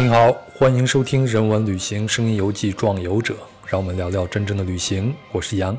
[0.00, 3.34] 您好，欢迎收听《人文旅行声音游记·壮游者》，
[3.66, 5.14] 让我们聊聊真正的旅行。
[5.30, 5.76] 我是杨。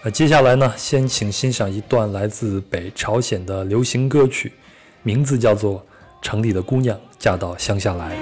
[0.00, 4.52] 那接下来呢，先请欣赏一段来自北朝鲜的流行歌曲，
[5.02, 5.80] 名字叫做
[6.22, 8.16] 《城里的姑娘嫁到乡下来》。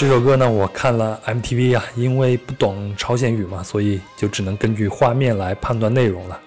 [0.00, 6.40] 这首歌呢，我看了 MTV 啊，因为不懂朝鲜语嘛，所以就只能根据画面来判断内容了。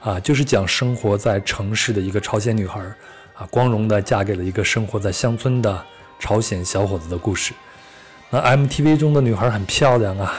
[0.00, 2.80] 啊，就是讲生活在城市的一个朝鲜女孩
[3.34, 5.80] 啊，光荣的嫁给了一个生活在乡村的
[6.18, 7.54] 朝鲜小伙子的故事。
[8.30, 10.34] 那 MTV 中的女孩很漂亮啊，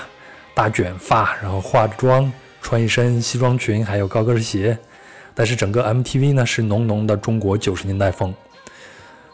[0.54, 2.29] 大卷发，然后化着妆，
[2.62, 4.77] 穿一身西装裙，还有高跟鞋。
[5.34, 8.35] 但是整个 MTV 呢是浓浓的中国九十年代风。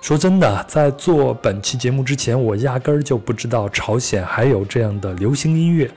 [0.05, 5.89] 说真的，在做本期节目之前，我压根儿就不知道朝鲜还有这样的流行音乐，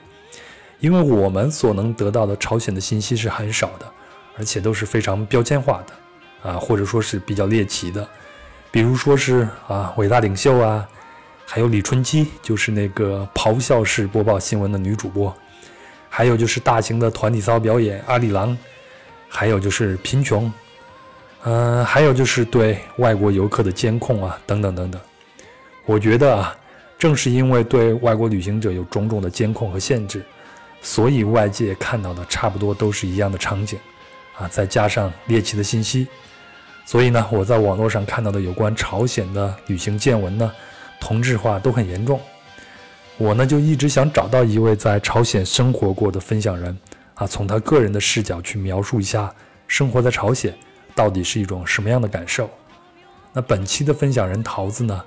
[0.79, 3.85] 因为我们所能得到的朝鲜的信息是很少的，
[4.35, 8.09] 而且都是非常标签化的，啊，或者说是比较猎奇的，
[8.71, 10.89] 比如说是啊伟大领袖啊，
[11.45, 15.31] 还有李春基，就是那个咆哮式播报新闻的女主播，
[16.09, 18.57] 还有就是大型的团体操表演阿里郎，
[19.27, 20.51] 还有就是贫穷。
[21.45, 24.99] 嗯，还有就是对外国游客的监控啊，等等等等。
[25.85, 26.55] 我觉得啊，
[26.97, 30.21] 正是因为对外国旅行者有种种的监控和限制，
[30.81, 33.79] 所以外界看到的差不多都是一样的场景，
[34.37, 36.07] 啊，再加上猎奇的信息，
[36.85, 40.51] 所以呢，我在网络上看到的有关朝鲜的旅行见闻呢，
[40.99, 42.19] 同质化都很严重。
[43.17, 46.77] 我呢就一直想找到一位在朝鲜生活过的分享人，
[47.15, 49.33] 啊，从他个人的视角去描述一下
[49.67, 50.53] 生活在朝鲜。
[50.95, 52.49] 到底是一种什么样的感受？
[53.31, 55.03] 那本期的分享人桃子呢，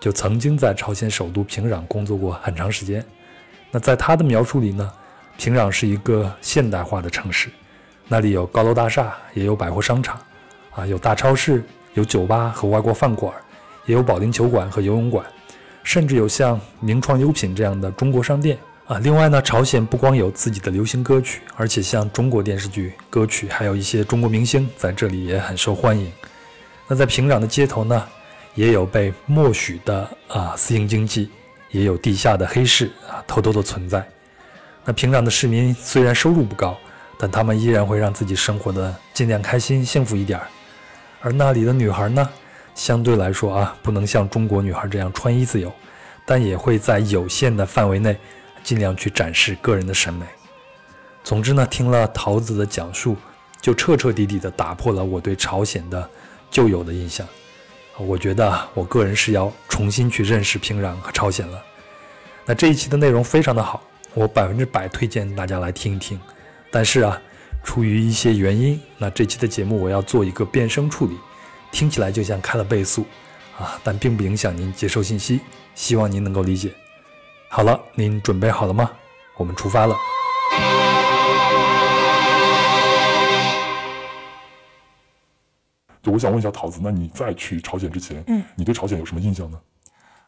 [0.00, 3.04] 就曾经在朝鲜首都平壤工作过很长时间。
[3.70, 4.90] 那在他的描述里呢，
[5.36, 7.50] 平壤是一个现代化的城市，
[8.08, 10.18] 那里有高楼大厦，也有百货商场，
[10.70, 11.62] 啊，有大超市，
[11.94, 13.32] 有酒吧和外国饭馆，
[13.84, 15.26] 也有保龄球馆和游泳馆，
[15.82, 18.56] 甚至有像名创优品这样的中国商店。
[18.86, 26.12] 啊，另外呢，朝鲜不光有自己的流行歌曲，而且像中国电视剧歌曲，还有一些中国明星在这里也很受欢迎。
[26.86, 28.06] 那在平壤的街头呢，
[28.54, 31.28] 也有被默许的啊私营经济，
[31.72, 34.06] 也有地下的黑市啊偷偷的存在。
[34.84, 36.78] 那平壤的市民虽然收入不高，
[37.18, 40.46] 但他们依然会让自己生活的尽量开心幸福一点儿。
[41.20, 42.28] 而那里的女孩呢，
[42.76, 45.72] 相对来说啊，不能像中国女孩这样穿衣自由，
[46.24, 48.16] 但也会在有限的范围内。
[48.66, 50.26] 尽量去展示个人的审美。
[51.22, 53.16] 总之呢，听了桃子的讲述，
[53.60, 56.10] 就彻彻底底的打破了我对朝鲜的
[56.50, 57.24] 旧有的印象。
[57.96, 61.62] 我觉得我个人是要重新去认识平壤和朝鲜了。
[62.44, 63.80] 那这一期的内容非常的好，
[64.14, 66.20] 我百分之百推荐大家来听一听。
[66.68, 67.22] 但是啊，
[67.62, 71.16] 出于一些原因，那这期的节目我要做一个变声处理，
[71.70, 73.06] 听起来就像开了倍速
[73.56, 75.40] 啊，但并不影响您接收信息，
[75.76, 76.72] 希望您能够理解。
[77.56, 78.90] 好了，您准备好了吗？
[79.38, 79.96] 我们出发了。
[86.02, 89.58] 就我想问一下桃子，那你在去朝鲜之前，嗯，你对朝鲜有什么印象呢？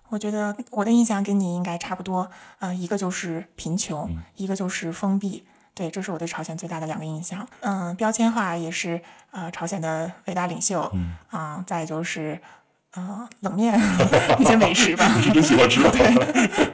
[0.08, 2.30] 我觉得我的印象跟你应该差不多，
[2.60, 7.46] 呃，一个就是贫穷，嗯一个就是封闭，对，这是我对朝鲜最大的两个印象。
[7.60, 9.02] 嗯，标签化也是，
[9.32, 12.40] 呃，朝鲜的伟大领袖，嗯啊、再就是，
[12.98, 13.78] 呃，冷面
[14.40, 15.08] 一些美食吧。
[15.16, 15.92] 你是真喜欢吃啊？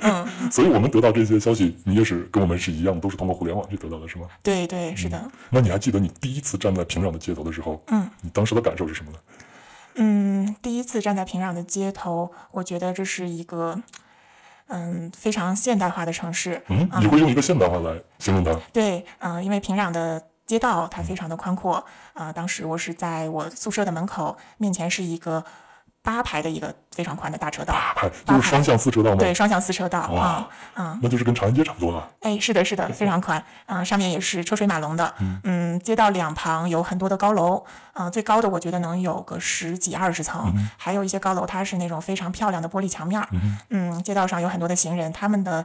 [0.00, 4.26] 嗯，所以我们得到这些消息，你也是跟我们是一样，都是通过互联网去得到的，是吗？
[4.42, 5.22] 对对，是的。
[5.50, 9.18] 那你还记得你第一次站在平壤的街头的时候，嗯你当时的感受是什么呢？
[9.96, 13.78] 嗯，第一次站在平壤的街头，我觉得这是一个，
[14.68, 16.62] 嗯，非常现代化的城市。
[16.68, 18.58] 嗯，你会用一个现代化来形容它？
[18.72, 25.44] 对，嗯、因为平壤的街道它非常的宽阔，啊、当时我是在我宿舍的门口，面前是一个
[26.04, 29.16] 八排的一个非常宽的大车道，八排，就是双向四车道吗？
[29.16, 32.06] 对，，双向四车道啊啊，嗯，那就是跟长安街差不多了。
[32.20, 35.14] 哎，是的，是的，非常宽，嗯、上面也是车水马龙的，
[35.44, 37.64] 嗯，街道两旁有很多的高楼，
[37.94, 45.64] 嗯、最高的我觉得能有个十几二十层，还有一些高楼它是那种非常漂亮的玻璃墙面嗯，嗯，街道上有很多的行人，他们的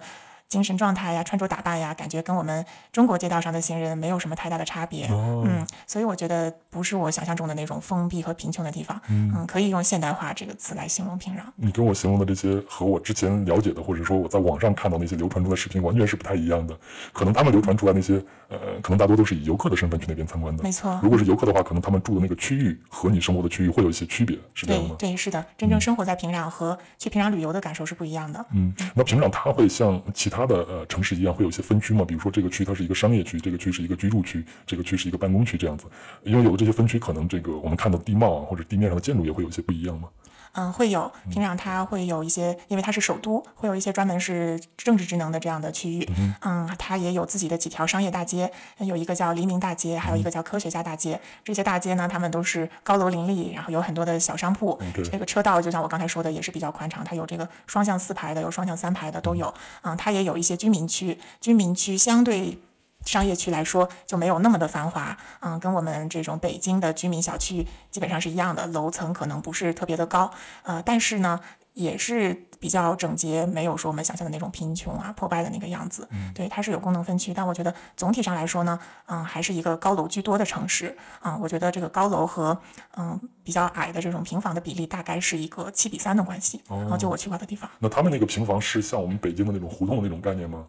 [0.49, 5.05] 精神状态呀、穿着打扮呀，感觉跟我们中国街道上的行人没有什么太大的差别。
[5.07, 8.99] 哦嗯，所以我觉得不是我想象中的那种封闭和贫穷的地方。
[9.09, 11.41] 嗯，可以用现代化这个词来形容平壤。
[11.55, 16.75] 你跟我形容的这些和我之前了解的，或者说我在网上看到那些流传中的视频，完全是不太一样的。
[17.13, 18.15] 可能他们流传出来那些，
[18.47, 20.63] 呃，可能大多都是以游客的身份去那边参观的。
[20.63, 24.95] 没错如果是游客的话，可能他们住的那个区域和你生活的区域会有一些区别，是这样吗？
[24.97, 28.43] 对对，是的，真正生活在平壤和去平壤旅游的感受是不一样的。
[28.53, 32.05] 嗯，那平壤它会像其他它的呃城市一样，会有一些分区嘛？
[32.05, 35.85] 比如说这个区它是一个商业区，这个区是一个居住区，这个区是一个办公区这样子。
[36.23, 40.07] 因为有了这些分区，可能这个我们看到地貌啊，或者地面上的建筑也会有一些不一样吗？
[40.53, 46.09] 嗯，会有平壤，它会有一些，因为它是首都，会有一些专门是政治职能的这样的区域。
[46.41, 51.19] 嗯，它也有自己的几条商业大街，有一个叫黎明大街，还有一个叫科学家大街。
[51.43, 54.79] 这些大街呢，它们都是高楼林立，然后有很多的小商铺。
[55.11, 59.53] 这个车道就像我刚才说的，也是比较宽敞，它有这个双向四排的，有双向三排的都有。
[59.81, 62.59] 嗯，它也有一些居民区，居民区相对。
[63.05, 70.31] 商业区来说就没有那么的繁华，嗯，跟我们这种北京的居民小区基本上是一样的，楼层可能不是特别的高，
[70.63, 71.39] 呃，但是呢
[71.73, 76.07] 也是比较整洁，没有说我们想象的那种贫穷啊、破败的那个样子。
[76.35, 80.95] 对，它是有功能分区，但我觉得总体上来说呢，嗯，还是一个高楼居多的城市。
[81.23, 82.59] 嗯，我觉得这个高楼和
[82.97, 86.61] 嗯比较矮的这种平房的比例大概是一个七比三的关系。
[86.67, 90.65] 然后就我去过的地方，那他们那个平房是像我们北京的那种胡同的那种概念吗？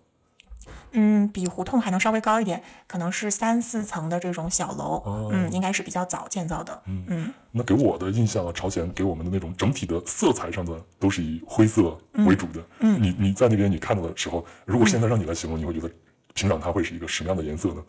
[0.92, 6.82] 嗯，比胡同还能稍微高一点，可能是三四层的这种小楼，哦嗯，应该是比较早建造的。
[6.86, 11.96] 嗯嗯那给我的印象啊，朝鲜给我们的那种整体的色彩上的都是以灰色
[12.26, 12.62] 为主的。
[12.80, 15.90] 嗯，你你在那边你看到的时候，如果现在让你来形容，你会觉得
[16.34, 17.82] 平壤它会是一个什么样的颜色呢？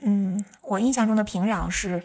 [0.00, 2.02] 嗯，我印象中的平壤是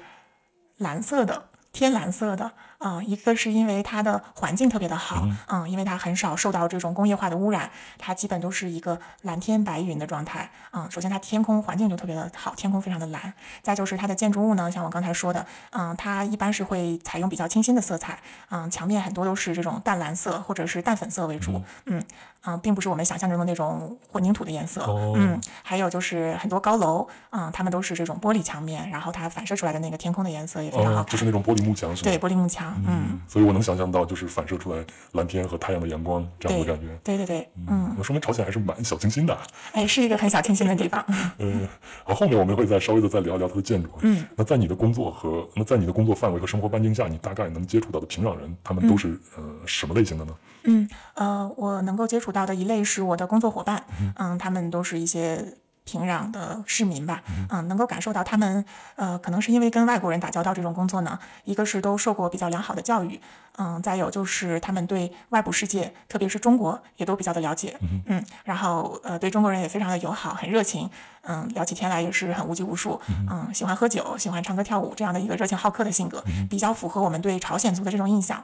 [0.77, 2.51] 蓝色的，天蓝色的。
[2.83, 10.51] 啊、一个是因为它的环境特别的好，嗯因为它很少受到这种工业化的污染，它基本都是一个蓝天白云的状态。
[10.73, 13.33] 嗯，首先它天空环境就特别的好，天空非常的蓝。
[13.61, 18.19] 再就是它的建筑物呢，像我刚才说的，嗯，它一般是会采用比较清新的色彩，
[18.49, 22.03] 嗯，墙面很多都是这种淡蓝色或者是淡粉色为主，嗯
[22.45, 31.95] 嗯，并不是我们想象中的那种混凝土的颜色，哦嗯，还有就是很多高楼，嗯，它们都是这种玻璃墙面，然后它反射出来的那个天空的颜色也非常好哦，看，就是那种玻璃幕墙？
[31.95, 36.87] 对，玻璃幕墙，嗯，所以我能想象到，就是反射出来蓝天和太阳的阳光这样的感觉。
[37.03, 39.37] 对对对，嗯，那说明朝鲜还是蛮小清新的。
[39.73, 41.03] 哎，是一个很小清新的地方，
[41.39, 41.67] 嗯，
[42.03, 43.89] 好，后面我们会再稍微的再聊一聊它的建筑。
[44.01, 50.35] 嗯，那在你的工作和那在你的工作范围和生活半径下，你大概能接触到的平壤人，他们都是、呃什么类型的呢？
[50.65, 53.83] 嗯，呃，我能够接触到的一类是我的工作伙伴，
[54.17, 55.45] 嗯，他们都是一些
[55.85, 58.63] 平壤的市民吧，嗯，能够感受到他们，
[58.95, 63.19] 呃，可能是因为跟外国人打交道这种工作呢，一个是都受过比较良好的教育，
[63.57, 67.77] 嗯，再有就是他们对外部世界，特别是中国，也都比较的了解，
[68.07, 70.89] 嗯，然后呃，对中国人也非常的友好，很热情，
[71.23, 78.43] 嗯，聊起天来也是很无拘无束，嗯，喜欢喝酒，喜欢唱歌跳舞这样的一个热情好客的性格，比较符合我们对朝鲜族的这种印象。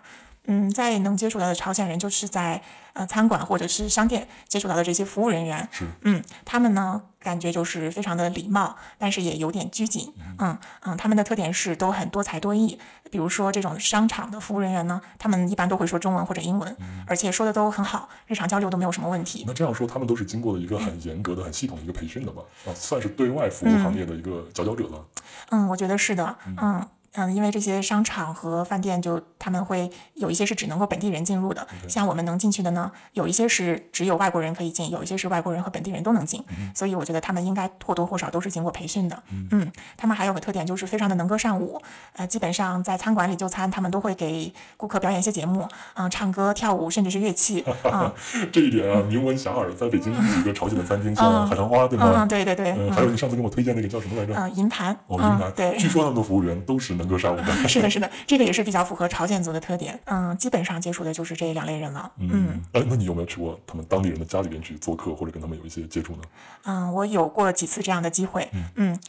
[0.52, 2.60] 嗯，在能接触到的朝鲜人，就是在
[2.94, 5.70] 呃餐馆或者是商店接触到的这些服务人员。
[5.72, 10.12] 是嗯，他们呢感觉就是非常的礼貌，但是也有点拘谨。
[10.40, 12.80] 嗯嗯，他们的特点是都很多才多艺。
[13.12, 16.76] 比如说这种商场的服务人员呢，他们一般都会说中文或者英文，
[17.06, 19.44] 而且说的都很好，日常交流都没有什么问题。
[19.46, 22.42] 那这样说，他们都是经过了一个很严格的、很系统的一个培训的吧？
[22.66, 25.06] 啊，算是对外服务行业的一个佼佼者了。
[25.52, 26.36] 嗯，我觉得是的。
[26.48, 26.56] 嗯。
[26.62, 26.88] 嗯，
[27.34, 36.44] 因为这些商场和饭店就他们会有一些是只能够本地人进入的，像我们能进去的呢，有一些是只有外国人可以进，有一些是外国人和本地人都能进，
[36.76, 39.24] 所以我觉得他们应该或多或少都是经过培训的。
[39.52, 41.82] 嗯，他们还有个特点就是非常的能歌善舞，
[42.14, 48.12] 呃，基本上在餐馆里就餐，他们都会给顾客表演一些节目，嗯、唱歌、跳舞，甚至是乐器，嗯
[48.52, 52.14] 这一点啊，名闻遐迩，在北京有一个朝鲜的餐厅，像海棠花，对吗？
[52.16, 54.34] 嗯，对对对，嗯，还有你上次给我推荐那个叫什么来着？
[54.36, 55.42] 嗯，银盘，哦，云南。
[55.42, 57.46] 嗯对，据说他们的服务员都是能歌善舞的。
[57.68, 60.00] 是的，是的，这个也是比较符合朝鲜族的特点。
[60.06, 62.12] 嗯，基本上接触的就是这两类人了。
[62.20, 66.20] 嗯哎，那你有没有去过他们当地人的家里边去做客，或者跟他们有一些接触呢？
[66.66, 68.48] 嗯，我有过几次这样的机会。
[68.54, 69.00] 嗯嗯，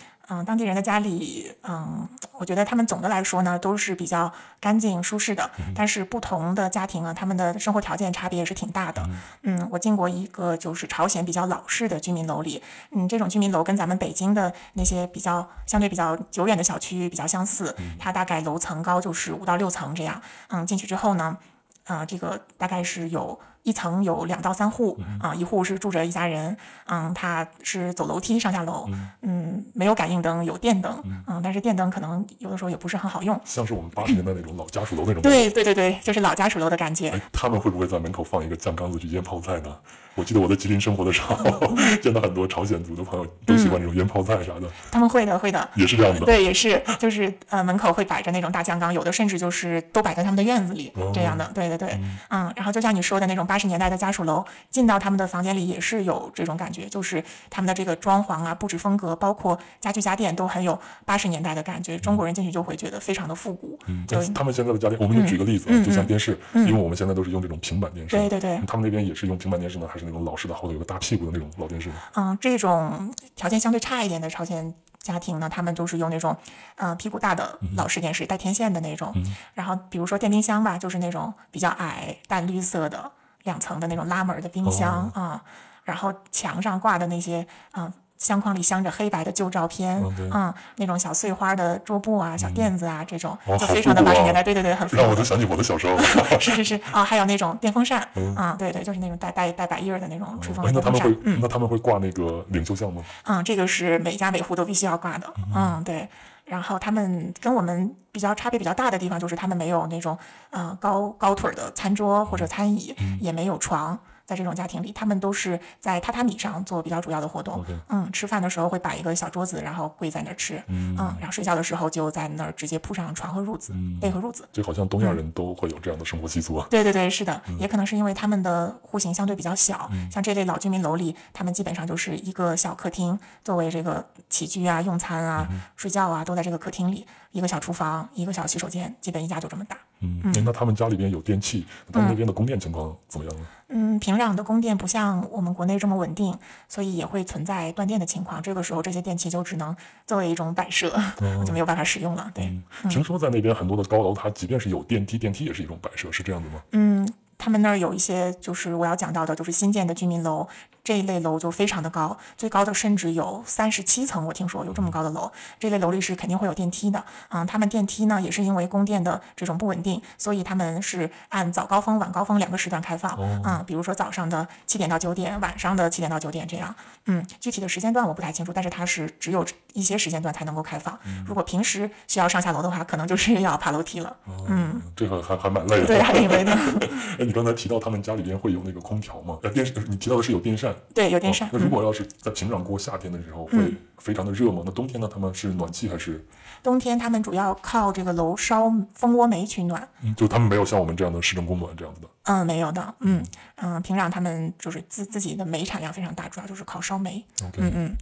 [0.46, 2.08] 当地人的家里，嗯，
[2.38, 9.08] 我觉得他们总的来说呢都是比较干净舒适的，但是不同的家庭啊，他们的生活条件差别也是挺大的。
[9.42, 20.20] 嗯，我进过一个就是朝鲜比较老式的居民楼里，嗯，这种居民楼跟咱们北京的那些比较相对比较久远的小区比较相似，它大概楼层高就是五到六层这样。
[20.48, 21.36] 嗯，进去之后呢。
[21.84, 28.88] 呃，这个大概是有一层有两到三户啊、一户是住着一家人，嗯，他是走楼梯上下楼，
[29.22, 33.38] 嗯，没有感应灯，有电灯，嗯，但是电灯可能有的时候也不是很好用。
[33.44, 35.20] 像是我们八十年代那种老家属楼那种。
[35.24, 37.10] 对对对对，就是老家属楼的感觉。
[37.10, 39.76] 哎，他们会不会在门口放一个酱缸子去腌泡菜呢？
[40.16, 41.36] 我记得我在吉林生活的时候，
[42.02, 45.66] 见到很多朝鲜族的朋友都喜欢这种腌泡菜啥的，他们会的，会的。
[45.76, 46.26] 也是这样的。
[46.26, 51.48] 对，也是，就是呃，门口会摆着那种大酱缸，有的甚至就是都摆在他们的院子里哦这样的。
[51.54, 51.98] 对对对，
[52.28, 61.98] 嗯，然后就像你说的那种八十年代的家属楼，进到他们的房间里也是有这种感觉，就是他们的这个装潢啊、布置风格，包括家具家电都很有八十年代的感觉。
[61.98, 63.76] 中国人进去就会觉得非常的复古。
[63.88, 71.90] 嗯他们现在的家电，我们就举个例子就像电视，因为我们现在都是用这种平板电视，对对对他们那边也是用平板电视呢，还是那种老式的后头有个大屁股的那种老电视？
[72.14, 76.36] 嗯，这种条件相对差一点的朝鲜家庭呢，他们都是用那种，
[76.76, 79.12] 呃，屁股大的老式电视，带天线的那种。
[79.54, 83.10] 然后比如说电冰箱吧，就是那种比较矮、淡绿色的
[83.44, 85.40] 两层的那种拉门的冰箱啊、
[85.84, 94.86] 然后墙上挂的那些，嗯、相框里镶着黑白的旧照片，嗯那种小碎花的桌布啊、小垫子啊，这种就非常的八十年代，对对对，很。
[94.92, 95.96] 让我就想起我的小时候。
[96.38, 98.06] 是是是啊、还有那种电风扇，
[98.36, 103.02] 啊、对对，就是那种带带带百叶儿的那种吹风哎，的电风扇那他们会，，那他们会挂那个领袖像吗？
[103.24, 105.32] 嗯，这个是每家每户都必须要挂的。
[105.54, 106.08] 嗯，对。
[106.50, 110.18] 然后他们跟我们比较差别比较大的地方，就是他们没有那种
[110.50, 113.96] 呃高高腿儿的餐桌或者餐椅，也没有床。
[114.30, 117.64] 在这种家庭里，他们都是在榻榻米上做比较主要的活动。
[117.88, 120.62] 嗯，吃饭的时候会摆一个小桌子，然后跪在那儿吃。
[120.68, 124.48] 嗯，然后睡觉的时候就在那儿直接铺上床和褥子、被和褥子。
[124.52, 126.64] 就好像东亚人都会有这样的生活习俗啊。
[126.70, 139.76] 对对对，是的，也可能是因为他们的户型相对比较小，像这类老居民楼里，他们基本上就是一个小客厅，作为这个起居啊、用餐啊、睡觉啊，都在这个客厅里，一个小厨房，一个小洗手间，基本一家就这么大。
[140.00, 143.46] 嗯，哎那他们家里边有电器，他们那边的供电情况怎么样呢？
[143.68, 146.36] 嗯，平壤的供电不像我们国内这么稳定，
[146.68, 148.42] 所以也会存在断电的情况。
[148.42, 149.76] 这个时候，这些电器就只能
[150.06, 150.90] 作为一种摆设，
[151.46, 152.30] 就没有办法使用了。
[152.34, 152.50] 对，
[152.88, 156.60] 听说在那边很多的高楼，它即便是有电梯，电梯也是一种摆设，是这样的吗？
[156.72, 160.48] 嗯，他们那儿有一些就是我要讲到的，就是新建的居民楼，
[160.82, 165.30] 这一类楼就非常的高，最高的甚至有三十七层，我听说有这么高的楼。
[165.58, 176.74] 这类楼里是肯定会有电梯的，嗯，他们电梯呢也是因为供电的这种不稳定，所以他们是按早高峰、晚高峰两个时段开放，嗯，比如说早上的七点到九点，晚上的七点到九点这样，
[177.06, 179.44] 嗯，具体的时间段我不太清楚，但是它是只有
[179.74, 184.16] 一些时间段才能够开放，如果平时需要上下楼的话，可能就是要爬楼梯了，
[184.48, 185.86] 嗯，这个还还蛮累的。
[185.86, 186.52] 对，还挺累的，
[187.18, 189.38] 哎，你刚才提到他们家里边会有那个空调吗？
[189.42, 190.69] 呃，电视，你提到的是有电扇。
[190.94, 191.50] 对，有电扇哦。
[191.52, 194.62] 那如果要是在平壤过夏天的时候，会非常的热吗？
[194.64, 195.08] 那冬天呢？
[195.12, 196.24] 他们是暖气还是？
[196.62, 199.88] 冬天他们主要靠这个楼烧蜂窝煤取暖。
[200.02, 202.08] 嗯就他们没有像我们这样的市政供暖这样子的。
[202.24, 202.94] 嗯，没有的。
[203.00, 203.24] 嗯
[203.56, 207.24] 嗯，平壤他们就是自自己的煤产量非常大，主要就是靠烧煤。
[207.58, 207.96] 嗯嗯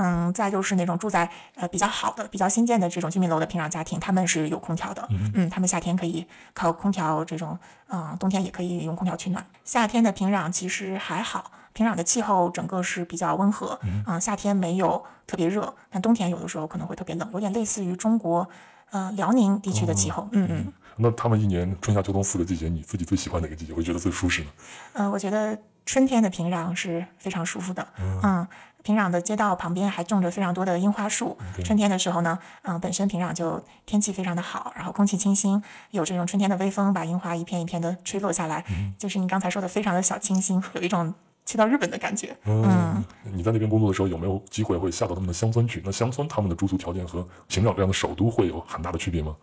[0.00, 5.06] 嗯，再就是那种住在呃比较好的、比较新建的这种居民楼的平壤家庭，他们是有空调的。
[5.34, 7.58] 嗯他们夏天可以靠空调这种，
[7.88, 9.44] 嗯，冬天也可以用空调取暖。
[9.64, 18.48] 夏天的平壤其实还好，平壤的气候整个是比较温和，嗯，夏天没有特别热，但冬天有的时候可能会特别冷，有点类似于中国
[18.90, 20.28] 呃辽宁地区的气候。
[20.32, 20.72] 嗯嗯。
[20.96, 23.72] 那他们一年春夏秋冬四个季节，你自己最喜欢哪个季节？
[23.72, 24.48] 会觉得最舒适呢？
[24.94, 25.56] 嗯，我觉得
[25.86, 27.86] 春天的平壤是非常舒服的。
[28.24, 28.44] 嗯，
[28.82, 31.38] 平壤的街道旁边还种着非常多的樱花树。
[31.62, 38.64] 春天的时候呢，嗯，本身平壤就天气非常的好，然后空气清新，有这种春天的微风，把樱花一片一片的吹落下来，
[38.98, 41.14] 就是你刚才说的非常的小清新，有一种
[41.48, 42.36] 去到日本的感觉。
[42.44, 45.80] 嗯，你在那边工作的时候，有没有机会会下到他们的乡村去？
[45.82, 49.34] 那乡村他们的住宿条件和平壤这样的首都会有很大的区别吗？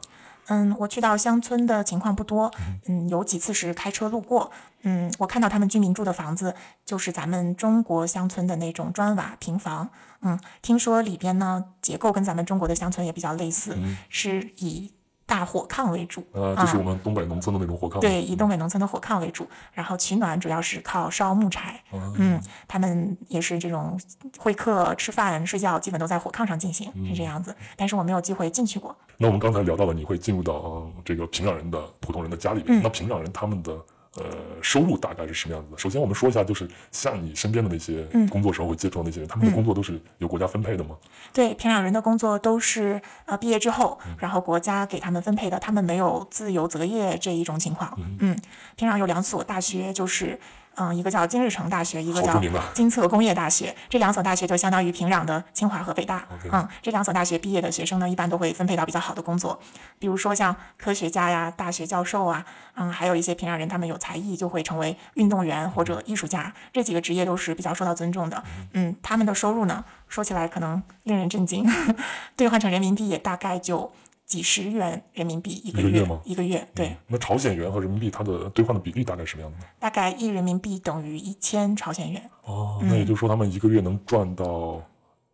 [0.50, 2.54] 嗯，我去到乡村的情况不多，
[2.86, 4.52] 嗯，有几次是开车路过，
[4.84, 6.54] 嗯，我看到他们居民住的房子
[6.86, 9.90] 就是咱们中国乡村的那种砖瓦平房，
[10.22, 13.76] 嗯，听说里边呢结构跟咱们中国的乡村也比较类似，
[14.10, 14.94] 是以
[15.28, 18.00] 大火炕为主，呃，就是我们东北农村的那种火炕。
[18.00, 21.82] 对，以东北农村的火炕为主，然后取暖主要是靠烧木柴。
[22.18, 24.00] 嗯，他们也是这种
[24.38, 27.56] 会客、吃饭、睡觉基本都在火炕上进行，是这样子。
[27.76, 28.96] 但是我没有机会进去过。
[29.18, 32.82] 那我们刚才聊到了，你会进入到、呃、这个平壤人的普通人的家里边。
[32.84, 33.74] 那平壤人他们的
[34.16, 34.24] 呃
[34.62, 35.78] 收入大概是什么样子的？
[35.78, 40.96] 首先我们说一下，就是像你身边的那些工作时候会接触到那些人，他们的工作都是由国家分配的吗？
[41.34, 47.98] 对，平壤人的工作都是呃毕业之后，然后国家给他们分配的，他们没有自由择业这一种情况。
[48.20, 48.38] 嗯，
[48.76, 50.40] 平壤有两所大学，就是
[50.76, 52.42] 嗯，一个叫金日成大学，一个叫
[52.74, 53.76] 金策工业大学。
[53.90, 56.28] 这两所大学就相当于平壤的清华和北大。
[56.52, 59.60] 嗯，这两所大学毕业的学生呢，一般都会分配到比较好的工作，
[60.00, 68.44] 比如说像科学家呀、大学教授啊，嗯，还有一些平壤人，他们有才艺就会成为运动员或者艺术家，这几个职业都是比较受到尊重的。
[68.74, 71.66] 嗯，他们的收入呢，说起来可能令人震惊，
[72.36, 73.92] 兑换成人民币也大概就
[74.26, 79.64] 几十元人民币一个月，一个月吗一个月，对，那朝鲜元和人民币它的兑换的比例大概是什么样的呢？
[79.80, 84.82] 大概一人民币等于一千朝鲜元，哦，那也就是说他们一个月能赚到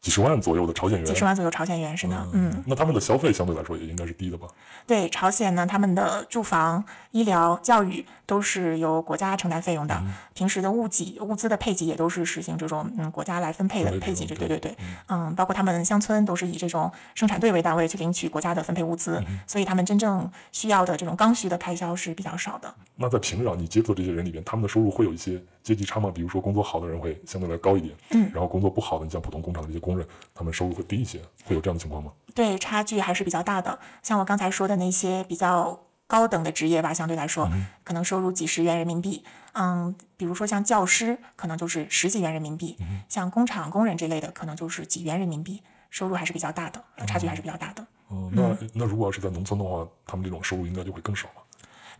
[0.01, 1.05] 几十万左右的朝鲜元。
[1.05, 2.63] 几十万左右朝鲜元是呢，嗯。
[2.65, 4.47] 那他们的消费相对来说也应该是低的吧？
[4.85, 10.01] 对朝鲜呢，他们的住房、医疗、教育都是由国家承担费用的，
[10.33, 14.77] 平时的物给、物资的配给也都是实行这种嗯国家来分配的配配给制，对对对对，
[15.09, 22.73] 嗯，包括他们乡村都是以这种生产队为单位去领取国家的分配物资，所以他们真正需要的这种刚需的开销是比较少的。
[22.95, 26.09] 那在平壤你接触的这些人里边，他们的收入会有一些阶级差吗？
[26.09, 32.13] 比如说工作好的人会相对来高一点，嗯然后工作不好的，你像普通工厂的这些工人，他们收入会低一些，会有这样的情况吗？
[32.33, 33.77] 对，差距还是比较大的。
[34.01, 35.77] 像我刚才说的那些比较
[36.11, 37.49] 高等的职业吧，相对来说，
[37.85, 39.23] 可能收入几十元人民币。
[39.53, 42.75] 嗯，比如说像教师，可能就是十几元人民币；
[43.07, 47.81] 像工厂工人这类的，可能就是几元人民币，收入还是比较大的，差距还是比较大的。
[48.09, 51.41] 哦，那那如果要是在农村的话，他们这种收入应该就会更少了。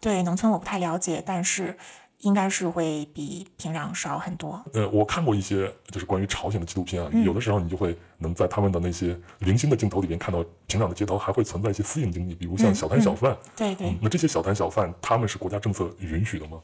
[0.02, 1.78] 对农村我不太了解，但是
[2.22, 4.62] 应该是会比平壤少很多。
[4.74, 13.38] 呃，我看过一些就是关于朝鲜的纪录片啊，嗯有的时候你就会能在他们的那些零星的镜头里面看到平壤的街头还会存在一些私营经济，比如像嗯小摊小贩。
[13.56, 16.60] 对对，那这些小摊小贩，他们是国家政策允许的吗？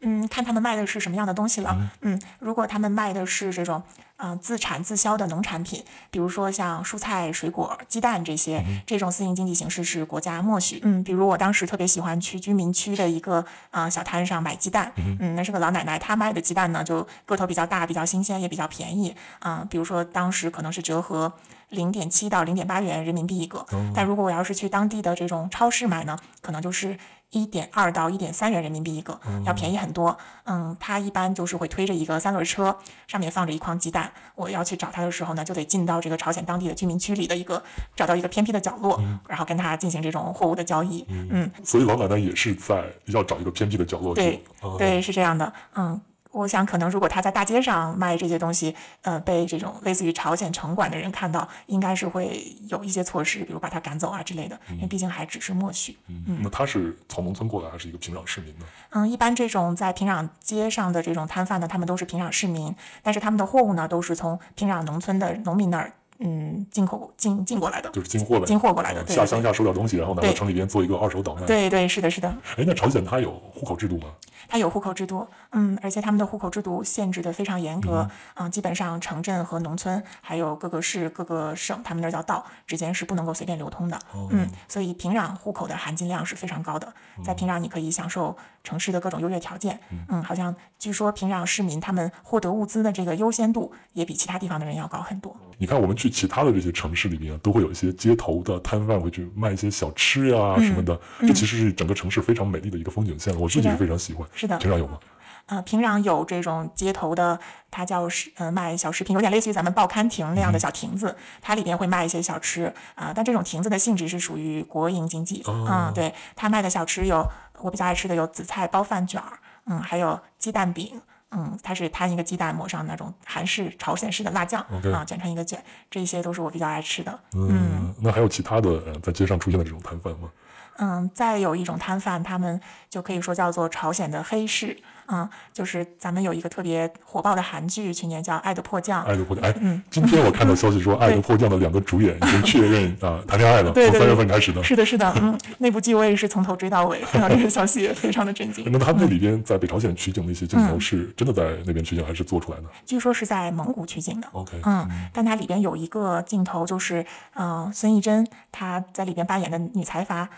[0.00, 1.76] 嗯，看他们卖的是什么样的东西了。
[2.02, 3.82] 嗯，如果他们卖的是这种
[4.18, 10.80] 嗯、呃自产自销的农产品，比如说像蔬菜、水果、鸡蛋这些，这种私营经济形式是国家默许。
[10.82, 13.38] 嗯，比如我当时特别喜欢去居民区的一个
[13.70, 21.32] 啊、呃小摊上买鸡蛋，嗯，那是个老奶奶，她卖的鸡蛋呢就个头比较大，比较新鲜，也比较便宜啊、比如说当时可能是折合。
[21.70, 26.98] 零点七到零点八元人民币一个，但如果我要是去当地的这种超市买呢，可能就是
[27.30, 30.16] 一点二到一点三元人民币一个，要便宜很多。
[30.44, 34.10] 嗯，他一般就是会推着一个三轮车，上面放着一筐鸡蛋。
[34.34, 37.62] 我要去找他的时候呢，就得进到这个朝鲜当地的居民区里的一个，
[37.94, 41.04] 找到一个偏僻的角落，然后跟他进行这种货物的交易。
[41.08, 44.22] 嗯，所以老奶奶也是在要找一个偏僻的角落去。
[44.22, 45.52] 对啊对，是这样的。
[45.74, 46.00] 嗯，
[46.38, 55.96] 我想可能如果他在大街上卖这些东西，呃，被这种类似于朝鲜城管的人看到，应该是会有一些措施，比如把他赶走啊之类的，因为毕竟还只是默许。
[56.06, 58.64] 嗯，那他是从农村过来，还是一个平壤市民呢？
[58.90, 67.90] 嗯，一般这种在平壤街上的这种摊贩呢，他们都是平壤市民，但是他们的货物呢，都是从平壤农村的农民那儿，嗯，进口进进过来的。
[67.90, 74.08] 就是进货呗，进货过来的下乡下收点东西，然后拿到城里边做一个二手倒卖。，对对，是的，是的，哎，那朝鲜它有户口制度吗？
[74.48, 83.98] 它有户口制度，嗯，而且他们的户口制度限制的非常严格，嗯、基本上城镇和农村，还有各个市、各个省，他们那儿叫道之间是不能够随便流通的，
[84.30, 86.90] 嗯，所以平壤户口的含金量是非常高的，
[87.22, 89.78] 在平壤你可以享受城市的各种优越条件，
[90.08, 103.40] 嗯，好像据说平壤市民他们获得物资的这个优先度也比其他地方的人要高很多，你看，我们去其他的这些城市里边啊，都会有一些街头的摊贩会去卖一些小吃呀、什么的，这其实是整个城市非常美丽的一个风景线了。
[103.40, 104.26] 我自己嗯是非常喜欢。
[104.34, 104.98] 是的平壤有吗？
[105.46, 107.40] 呃，平壤有这种街头的，
[107.70, 117.26] 它叫是呃卖小食品，有点类似于咱们报刊亭那样的小亭子，它里边会卖一些小吃啊、但这种亭子的性质是属于国营经济，嗯，对，它卖的小吃有
[117.60, 121.00] 我比较爱吃的有紫菜包饭卷儿，嗯，还有鸡蛋饼。
[121.30, 124.60] 嗯，它是摊一个鸡蛋，抹上那种韩式、朝鲜式的辣酱
[124.92, 127.18] 啊，卷成一个卷，这些都是我比较爱吃的。
[127.34, 130.30] 嗯，那还有其他的呃，在街上出现的这种摊贩吗？
[130.78, 134.76] 嗯，再有一种摊贩，他们就可以说叫做朝鲜的黑市。
[135.08, 139.02] 嗯，就是咱们有一个特别火爆的韩剧，去年叫《爱的迫降》。
[139.06, 144.62] 爱的迫降，哎，今天我看到消息说，《爱的迫降》的两个主演已经确认 啊谈恋爱了，从三月份开始的。
[144.62, 148.64] 是的，是的，嗯，那部剧我也是从头追到尾，看到这个消息也非常的震惊。
[148.70, 154.28] 那他们那里边在北朝鲜取景的一些镜嗯头是真的在那边取景，还是做出来的据说是在蒙古取景的。
[154.32, 157.00] ？OK，嗯，但它里边有一个镜头，就是
[157.34, 160.28] 嗯、呃孙艺珍她在里边扮演的女财阀，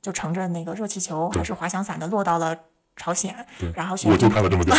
[0.00, 2.56] 就乘着那个热气球还是滑翔伞的落到了
[3.00, 4.76] 朝鲜对，然后我就看了这么多。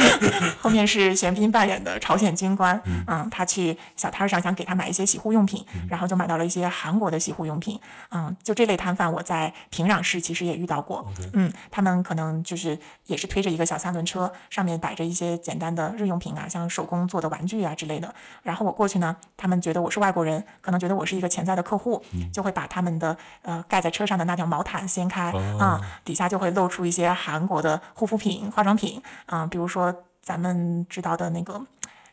[0.62, 7.80] 后面面是玄彬扮演的朝鲜军官，嗯，他去小摊上想给他买一些洗护用品，然后就买到了一些韩国的洗护用品，
[8.12, 22.00] 嗯，就这类摊贩我在平壤市其实也遇到过，嗯，他们可能就是也是推着一个小三轮车，上面摆着一些简单的日用品啊，像手工做的玩具啊之类的，然后我过去呢，他们觉得我是外国人，可能觉得我是一个潜在的客户，
[22.32, 31.60] 就会把他们的呃盖在车上的那条毛毯掀开啊、底下就会露出一些韩国的护肤品、化妆品啊、比如说咱们知道的那个。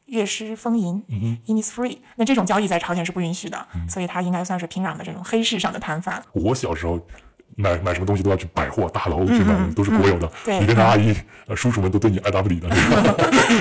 [0.08, 1.04] 悦诗风吟、
[1.48, 6.22] Innisfree，那这种交易在朝鲜是不允许的，所以它应该算是平壤的这种黑市上的摊贩。
[6.32, 7.04] 我小时候
[7.56, 11.12] 买买什么东西都要去百货大楼去买，都是国有的，嗯对里边的阿姨、
[11.48, 12.70] 呃叔叔们都对你爱答不理的。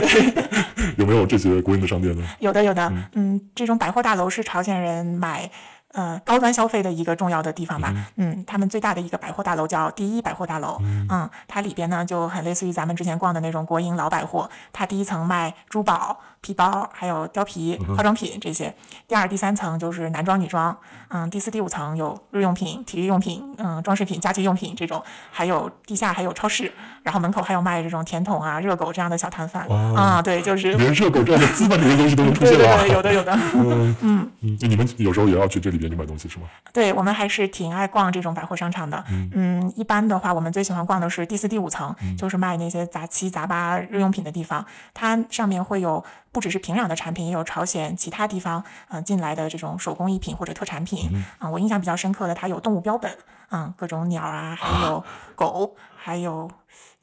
[0.99, 2.23] 有没有这些国营的商店呢？
[2.40, 5.51] 有的，有的，嗯这种百货大楼是朝鲜人买
[5.95, 7.95] 呃高端消费的一个重要的地方吧。
[8.17, 10.79] 嗯他们最大的一个百货大楼叫第一百货大楼。
[11.09, 14.49] 嗯它里边呢就很类似于咱们之前逛的那种国营老百货。
[14.73, 18.73] 它第一层卖珠宝、皮包，还有貂皮、化妆品这些。
[19.09, 20.77] 第二、第三层就是男装、女装。
[21.09, 26.71] 嗯，第四、第五层有日用品、体育用品、嗯装饰品、家居用品这种，还有地下还有超市，
[27.03, 29.67] 然后门口还有卖这种甜筒啊、热狗这样的小摊贩。
[29.69, 32.57] 哦啊，对，就是连热狗这样的资本里的东西都能出现！
[32.57, 33.33] 对对对，有的有的。
[34.03, 36.47] 嗯，你们有时候也要去这里边去买东西是吗？
[36.73, 39.03] 对我们还是挺爱逛这种百货商场的。
[39.33, 44.65] 嗯一般的话，我们最喜欢逛的是第四、第五层，就是卖那些杂七杂八日用品的地方。
[44.93, 51.09] 它上面会有不只是平壤的产品，也有朝鲜其他地方嗯、呃进来的这种手工艺品或者特产品。
[51.40, 53.11] 嗯、我印象比较深刻的，它有动物标本，
[53.51, 55.03] 嗯，各种鸟啊，还有
[55.37, 56.51] 狗，还有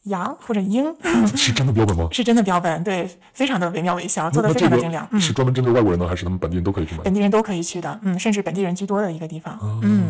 [0.04, 0.94] 羊或者鹰，
[1.36, 2.08] 是真的标本吗？
[2.12, 5.08] 是真的标本，对，非常的惟妙惟肖，做的非常的精良。
[5.12, 5.20] 嗯。
[5.20, 7.04] 是专门针对外国人呢，还是他们本地人都可以去买？
[7.04, 10.10] 本地人都可以去的，嗯，甚至本地人居多的一个地方，哦嗯，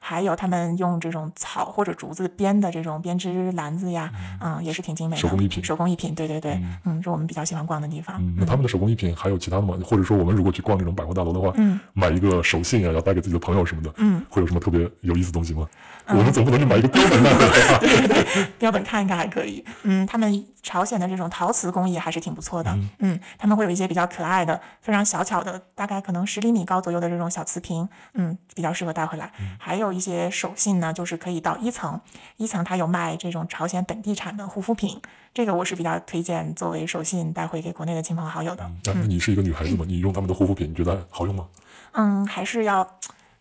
[0.00, 8.16] 还有他们用这种草或者竹子编的这种编织篮子呀，嗯，也是挺精美的手工艺品手工艺品，对对对，嗯，是我们比较喜欢逛的地方。
[8.20, 9.76] 嗯那他们的手工艺品还有其他的吗？
[9.84, 15.66] 或者说我们如果去逛这种百货大楼的话，嗯买一个手信啊，要带给自己的朋友什么的，嗯，会有什么特别有意思的东西吗？
[16.08, 17.30] 我们总不能去买一个标本吧？
[17.80, 18.46] 对对对？
[18.58, 29.30] 标本看一看还可以，嗯，他们朝鲜的这种陶瓷工艺还是挺不错的，嗯他们会有一些比较可爱的、非常小巧的，大概可能十厘米高左右的这种小瓷瓶，嗯，比较适合带回来。
[29.58, 32.00] 还有一些手信呢，就是可以到一层，
[32.36, 35.00] 一层它有卖这种朝鲜本地产的护肤品，
[35.34, 38.70] 这个我是比较推荐作为手信带回给国内的亲朋好友的。
[38.84, 39.84] 那那你是一个女孩子嘛？
[39.86, 41.46] 你用他们的护肤品，你觉得好用吗？
[41.92, 42.86] 嗯，还是要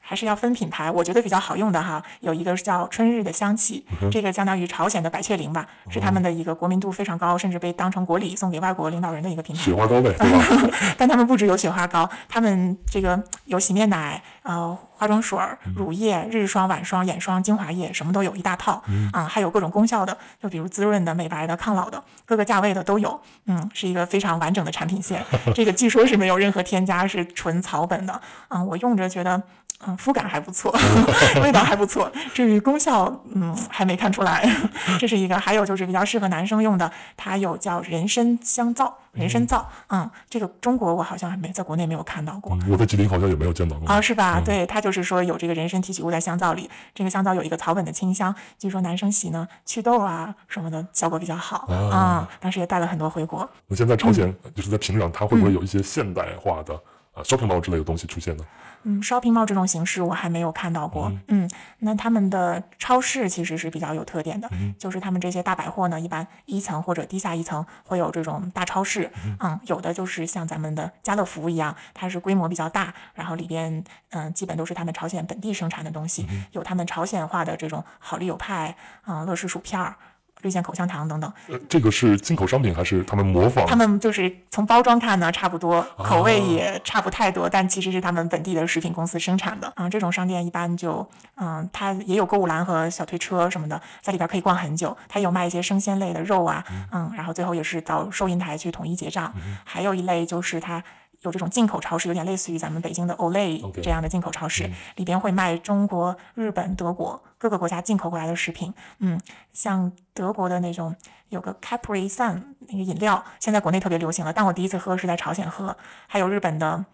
[0.08, 0.90] 还是要分品牌。
[0.90, 9.74] 我觉得比较好用的哈，有一个是叫春日的香气，这个相当于朝鲜的百雀羚吧，是他们的一个国民度非常高，甚至被当成国礼送给外国领导人的一个品牌雪。
[9.74, 10.70] 花膏呗，对吧？
[10.98, 18.82] 但他们不只有雪花膏，他们这个有洗面奶、呃化妆水儿、乳液、日霜、晚霜、眼霜、精华液，什么都有一大套
[19.14, 23.22] 啊、还有各种功效的，就比如滋润的、美白的、抗老的，各个价位的都有。
[23.46, 25.24] 嗯，是一个非常完整的产品线。
[25.54, 28.20] 这个据说是没有任何添加，是纯草本的。
[28.48, 29.44] 嗯，我用着觉得。
[29.86, 30.76] 嗯，肤感还不错，
[31.44, 32.12] 味道还不错。
[32.34, 34.44] 至于功效，嗯，还没看出来。
[35.00, 39.70] 这是一个，还有就是比较适合男生用的，它有叫人参香皂，人参皂。
[39.90, 42.58] 嗯，这个中国我好像还没在国内没有看到过。
[42.68, 43.88] 我在吉林好像也没有见到过。
[43.88, 44.42] 啊，是吧？
[44.44, 53.48] 对，它就是说有这个人参提取物在香皂里，这个香皂有一个草本的清香，据说男生洗呢祛痘啊什么的效果比较好哦啊、当时也带了很多回国。
[53.68, 56.80] 那现在朝鲜嗯就是在平壤，它会不会有一些现代化的
[57.18, 58.44] 啊 shopping mall 之类的东西出现呢？
[58.84, 61.12] 嗯，shopping mall 这种形式我还没有看到过。
[61.28, 61.50] 嗯
[61.80, 69.12] 那他们的超市其实是比较有特点的，就是他们这些大百货呢，一般一层或者地下一层会有这种大超市。
[69.40, 78.76] 嗯，有的就是像咱们的家乐福一样，它是规模比较大，然后里边嗯、基本都是他们朝鲜本地生产的东西，有他们朝鲜化的这种好丽友派、
[79.08, 79.96] 嗯、乐事薯片儿。
[80.42, 83.66] 绿箭口香糖等等，呃，这个是进口商品还是他们模仿？
[83.66, 89.72] 他们就是从包装看呢，差不多，口味也差不太多，但其实是他们本地的食品公司生产的。
[89.76, 94.96] 嗯，这种商店一般就，嗯，它也有购物篮和小推车什么的，在里边可以逛很久。
[95.08, 99.34] 它有卖一些生鲜类的肉啊，嗯，然后最后也是到收银台去统一结账。
[99.64, 100.84] 还有一类就是它。
[101.22, 108.74] 有这种进口超市，有点类似于咱们北京的 Olay 这样的进口超市里边会卖中国、日本、德国各个国家进口过来的食品。
[109.00, 109.20] 嗯，
[109.52, 110.96] 像德国的那种
[111.30, 115.76] 有个 Capri Sun 那个饮料，现在国内特别流行了，但我第一次喝是在朝鲜喝。
[116.08, 116.86] 还有日本的，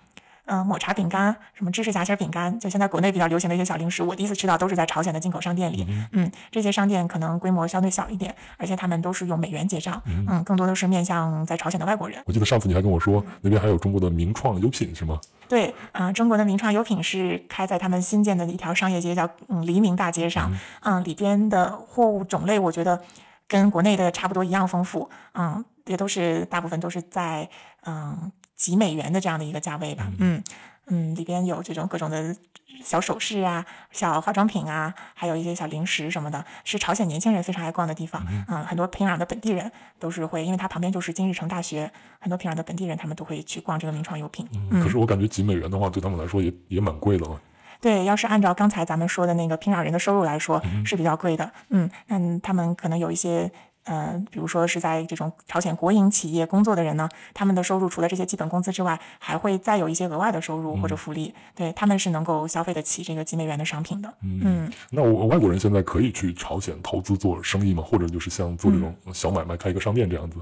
[0.45, 5.87] 嗯、抹茶饼干，什么芝士夹心饼干，就现在国内比较流行的一些小零食，我第一次吃到都是在朝鲜的进口商店里。
[6.11, 12.21] 嗯这些商店可能规模相对小一点，而且他们都是用美元结账，嗯，更多的是面向在朝鲜的外国人。
[12.25, 15.19] 我记得上次你还跟我说，那边还有中国的名创优品是吗？
[15.47, 20.51] 对，啊、中国的名创优品是开在他们新建的一条商业街，叫嗯黎明大街上，
[20.81, 22.99] 嗯，里边的货物种类我觉得
[23.47, 27.47] 跟国内的差不多一样丰富，嗯，也都是大部分都是在
[27.85, 28.31] 嗯
[28.63, 30.41] 几美元的这样的一个价位吧，嗯
[30.87, 32.33] 嗯，里边有这种各种的
[32.81, 38.25] 小首饰啊、小化妆品啊，还有一些小零食什么的，是朝鲜年轻人非常爱逛的地方。
[38.47, 44.47] 嗯，很多平壤的本地人都是会，因为它旁边就是金日成大学，很多平壤的本地人他们都会去逛这个名创优品。
[44.71, 47.41] 嗯可是我感觉几美元的话，对他们来说也也蛮贵的了。
[47.81, 51.51] 对，要是按照刚才咱们说的那个平壤人的收入来说，是比较贵的。
[51.67, 53.51] 嗯，嗯，他们可能有一些。
[53.85, 64.13] 呃，比如说是在这种朝鲜国营企业工作的人呢，他们的收入除了这些基本工资之外，还会再有一些额外的收入或者福利，对他们是能够消费得起这个几美元的商品的。
[64.21, 67.83] 嗯，那我外国人现在可以去朝鲜投资做生意吗？
[67.83, 70.37] 或者就是像做这种小买卖，开一个商店这样子？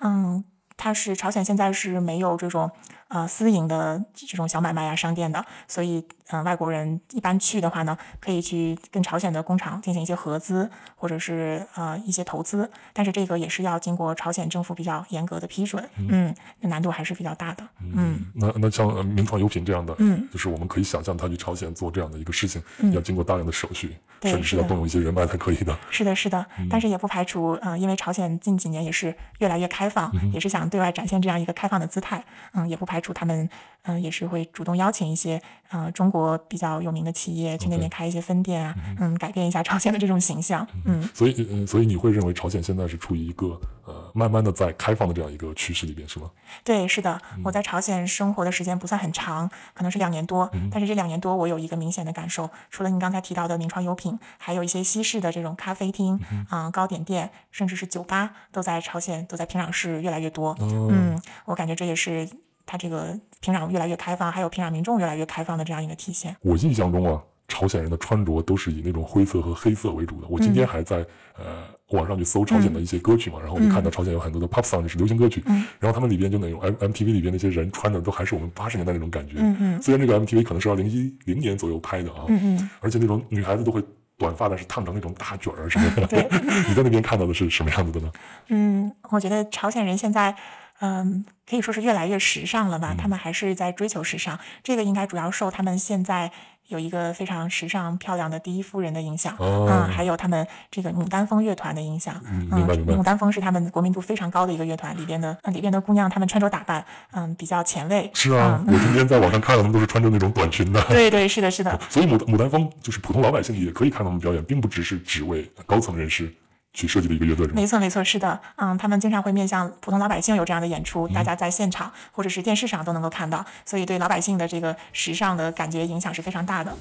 [0.00, 0.42] 嗯，
[0.82, 2.68] 它是朝鲜现在是没有这种
[3.06, 5.98] 呃私营的这种小买卖啊商店的，所以
[6.30, 17.62] 嗯、呃外国人一般去的话呢，可以去跟朝鲜的工厂进行一些合资或者是呃一些投资，但是这个也是要经过朝鲜政府比较严格的批准，嗯，那难度还是比较大的，
[17.94, 18.18] 嗯。
[18.34, 22.60] 那那像呃名创优品这样的，嗯，就是我们可以想象他去朝鲜做这样的一个事情，
[22.92, 25.78] 要经过大量的手续，对甚至是要动用一些人脉才可以的。
[25.90, 33.46] 是的，是的，但是也不排除，嗯、因为朝鲜近几年也是越来越开放，也是想对外展现这样一个开放的姿态，嗯，也不排除他们，
[33.82, 35.38] 嗯、也是会主动邀请一些，
[35.72, 46.30] 呃，中国比较有名的企业去那边开一些分店啊，嗯，改变一下朝鲜的这种形象，嗯，所以，嗯，所以你会认为朝鲜现在是处于一个呃慢慢的在开放的这样一个趋势里边，是吗？
[46.62, 60.54] 对，是的，我在朝鲜生活的时间不算很长，可能是两年多，但是这两年多我有一个明显的感受，除了你刚才提到的名创优品，还有一些西式的这种咖啡厅、啊、糕点店，甚至是酒吧，都在朝鲜都在平壤市越来越多。
[60.60, 62.28] 嗯，我感觉这也是
[62.72, 66.34] 它这个平壤越来越开放，还有平壤民众越来越开放的这样一个体现。
[66.40, 70.26] 我印象中啊，朝鲜人的穿着都是以那种灰色和黑色为主的。
[70.30, 71.04] 我今天还在、
[71.36, 75.44] 呃网上去搜朝鲜的一些歌曲嘛，然后我就看到朝鲜有很多的 pop song，就是流行歌曲，
[75.78, 79.34] 然后他们里边就那种 M MTV 里边那些人穿的都还是我们八十年代那种感觉。
[79.36, 82.70] 嗯嗯虽然这个 MTV 可能是二零一零年左右拍的啊，嗯嗯。
[82.80, 83.84] 而且那种女孩子都会
[84.16, 86.26] 短发，的是烫成那种大卷儿什么的。
[86.66, 88.10] 你在那边看到的是什么样子的呢？
[88.48, 90.34] 嗯，我觉得朝鲜人现在，
[90.80, 91.22] 嗯，
[91.52, 92.94] 可以说是越来越时尚了吧？
[92.96, 96.32] 他们还是在追求时尚，这个应该主要受他们现在
[96.68, 110.82] 有一个非常时尚漂亮的第一夫人的影响，哦嗯，还有他们这个牡丹峰乐团的影响，嗯牡丹峰是他们国民度非常高的一个乐团，里边的、呃里边的姑娘，她们穿着打扮，嗯，比较前卫，是啊，嗯我今天在网上看到他们都是穿着那种短裙的。
[110.84, 116.32] 对对，是的，是的， 所以牡牡丹峰就是普通老百姓也可以看他们表演，并不只是只为高层人士
[116.72, 117.56] 去设计的一个乐队，是吗？
[117.56, 126.76] 没错，没错，是的，嗯，他们经常会面向普通老百姓有这样的演出，嗯大家在现场或者是电视上都能够看到，所以对老百姓的这个时尚的感觉影响是非常大的。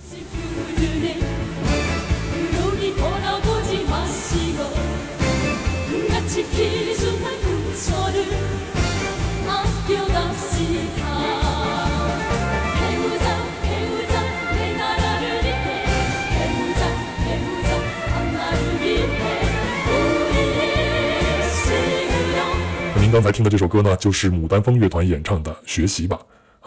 [23.12, 26.18] 您刚才听的这首歌呢，就是牡丹峰乐团演唱的《学习吧》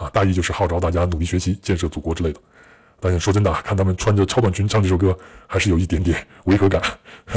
[0.03, 2.39] 啊，大意就是号召大家努力学习，建设祖国之类的。
[2.99, 6.79] 但是说真的啊，看他们穿着超短裙唱这首歌，还是有一点点违和感。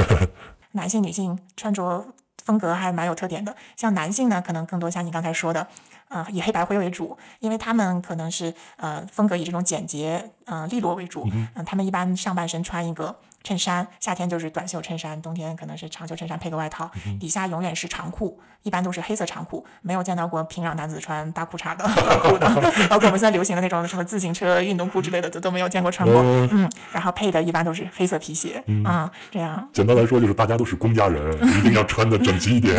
[0.73, 2.05] 男性、女性穿着
[2.45, 3.55] 风格还蛮有特点的。
[3.75, 5.65] 像男性呢，可能更多像你刚才说的，
[6.09, 11.27] 呃，以黑白灰为主，因为他们可能是呃风格以这种简洁、呃利落为主。
[11.33, 22.47] 嗯、他们一般上半身穿一个衬衫，夏天就是短袖衬衫，冬天可能是长袖衬衫配个外套，底下永远是长裤，一般都是黑色长裤，没有见到过平壤男子穿大裤衩的 短裤的，
[22.89, 26.19] 包括我们现在流行的那种什么自行车运动裤之类的，都都没有见过穿过。
[26.21, 29.67] 哦嗯，然后配的一般都是黑色皮鞋，啊，这样。
[29.71, 32.75] 简单来说，就是大家都是公家人，一定要穿的整齐一点。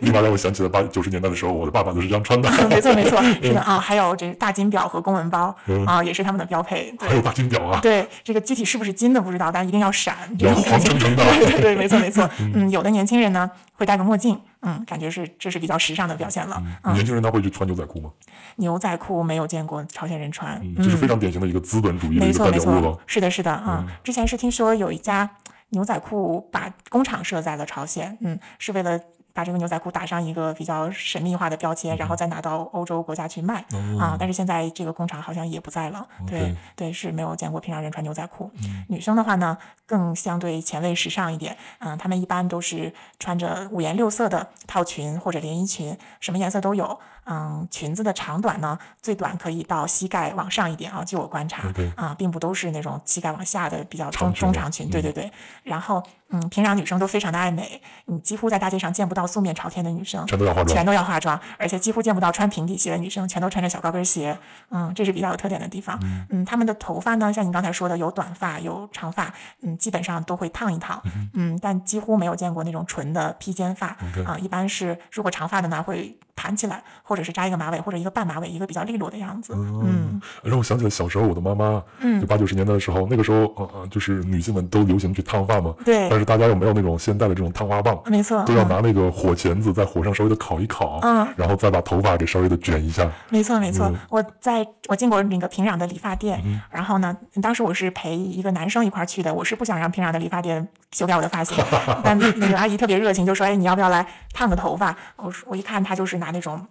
[0.00, 2.48] 立马让我想起了八九十年代的时候，我的爸爸都是这样穿的。
[2.68, 5.54] 没错，没错，是的啊，还有这大金表和公文包
[5.86, 6.94] 啊，也是他们的标配。
[7.00, 10.90] 还有大金表啊，对，这个具体是不是金的不知道，但一定要闪，这要种感觉。
[10.90, 11.24] 黄澄澄的。
[11.60, 12.28] 对没错 没错。
[12.38, 16.62] 嗯，有的年轻人呢会戴个墨镜，嗯，感觉是这是比较时尚的表现了。
[16.84, 18.10] 嗯，年轻人他会去穿牛仔裤吗？
[18.56, 22.98] 牛仔裤没有见过朝鲜人穿，嗯，这是非常典型的一个资本主义的没一个代表物了，。
[23.06, 25.28] 是的，是的啊、之前是听说有一家
[25.70, 29.00] 牛仔裤把工厂设在了朝鲜，嗯，是为了
[29.36, 33.62] 把这个牛仔裤打上一个比较神秘化的标签，然后再拿到欧洲国家去卖、
[34.00, 34.16] 啊。
[34.18, 38.50] 但是现在这个工厂好像也不在了，对对，是没有见过平常人穿牛仔裤。
[38.88, 46.98] 女生的话呢，更相对前卫时尚一点，嗯，她们一般都是穿着五颜六色的套裙或者连衣裙，什么颜色都有。
[47.26, 51.64] 嗯，裙子的长短呢，最短可以到膝盖往上一点啊，据我观察
[51.96, 55.30] 啊，并不都是那种膝盖往下的比较中中长裙，对对对。
[55.62, 64.36] 然后嗯，平常女生都非常的爱美，你几乎在大街上见不到素面朝天的女生，全都要化妆全都要化妆，而且几乎见不到穿平底鞋的女生，全都穿着小高跟鞋。
[64.70, 65.98] 嗯，这是比较有特点的地方。
[66.30, 71.02] 嗯，她们的头发呢，像你刚才说的，有短发，有长发，嗯，基本上都会烫一烫。
[71.34, 79.54] 嗯，但几乎没有见过那种纯的披肩发啊，一般是如果长发的呢会盘起来，或者是扎一个马尾，或者一个半马尾，一个比较利落的样子。
[79.56, 93.86] 嗯，让我想起来小时候我的妈妈，嗯就八九十年代的时候，那个时候呃呃，就是女性们都流行去烫发嘛，对但是大家又没有那种现代的这种烫发棒，没错，都要嗯拿那个火钳子在火上稍微的烤一烤，嗯然后再把头发给稍微的卷一下，没错，没错。
[93.86, 101.56] 嗯我在我进过那个平壤的理发店，然后呢，当时我是陪一个男生一块儿去的，我是不想让平壤的理发店修改我的发型，
[102.04, 106.66] 但那个阿姨特别热情，就说：“哎，你要不要来烫个头发？”我说我一看，她就是拿那种。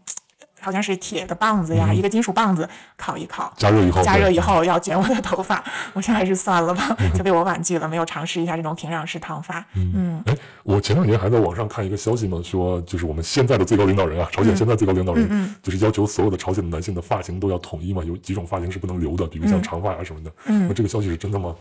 [0.61, 5.63] 好像是铁的棒子呀，一个金属棒子烤一烤，加热以后加热以后要卷我的头发，
[5.93, 9.63] 我想还是算了吧，就被我婉拒了，没有尝试一下这种平壤式烫发。
[9.75, 20.31] 嗯哎，我前两年还在网上看一个消息嘛，说就是我们现在的最高领导人啊，朝嗯鲜现在最高领导人，就是要求所有的朝鲜的男性的发型都要统一嘛，有几种发型是不能留的，比如像长发啊什么的。
[20.45, 21.53] 嗯那这个消息是真的吗？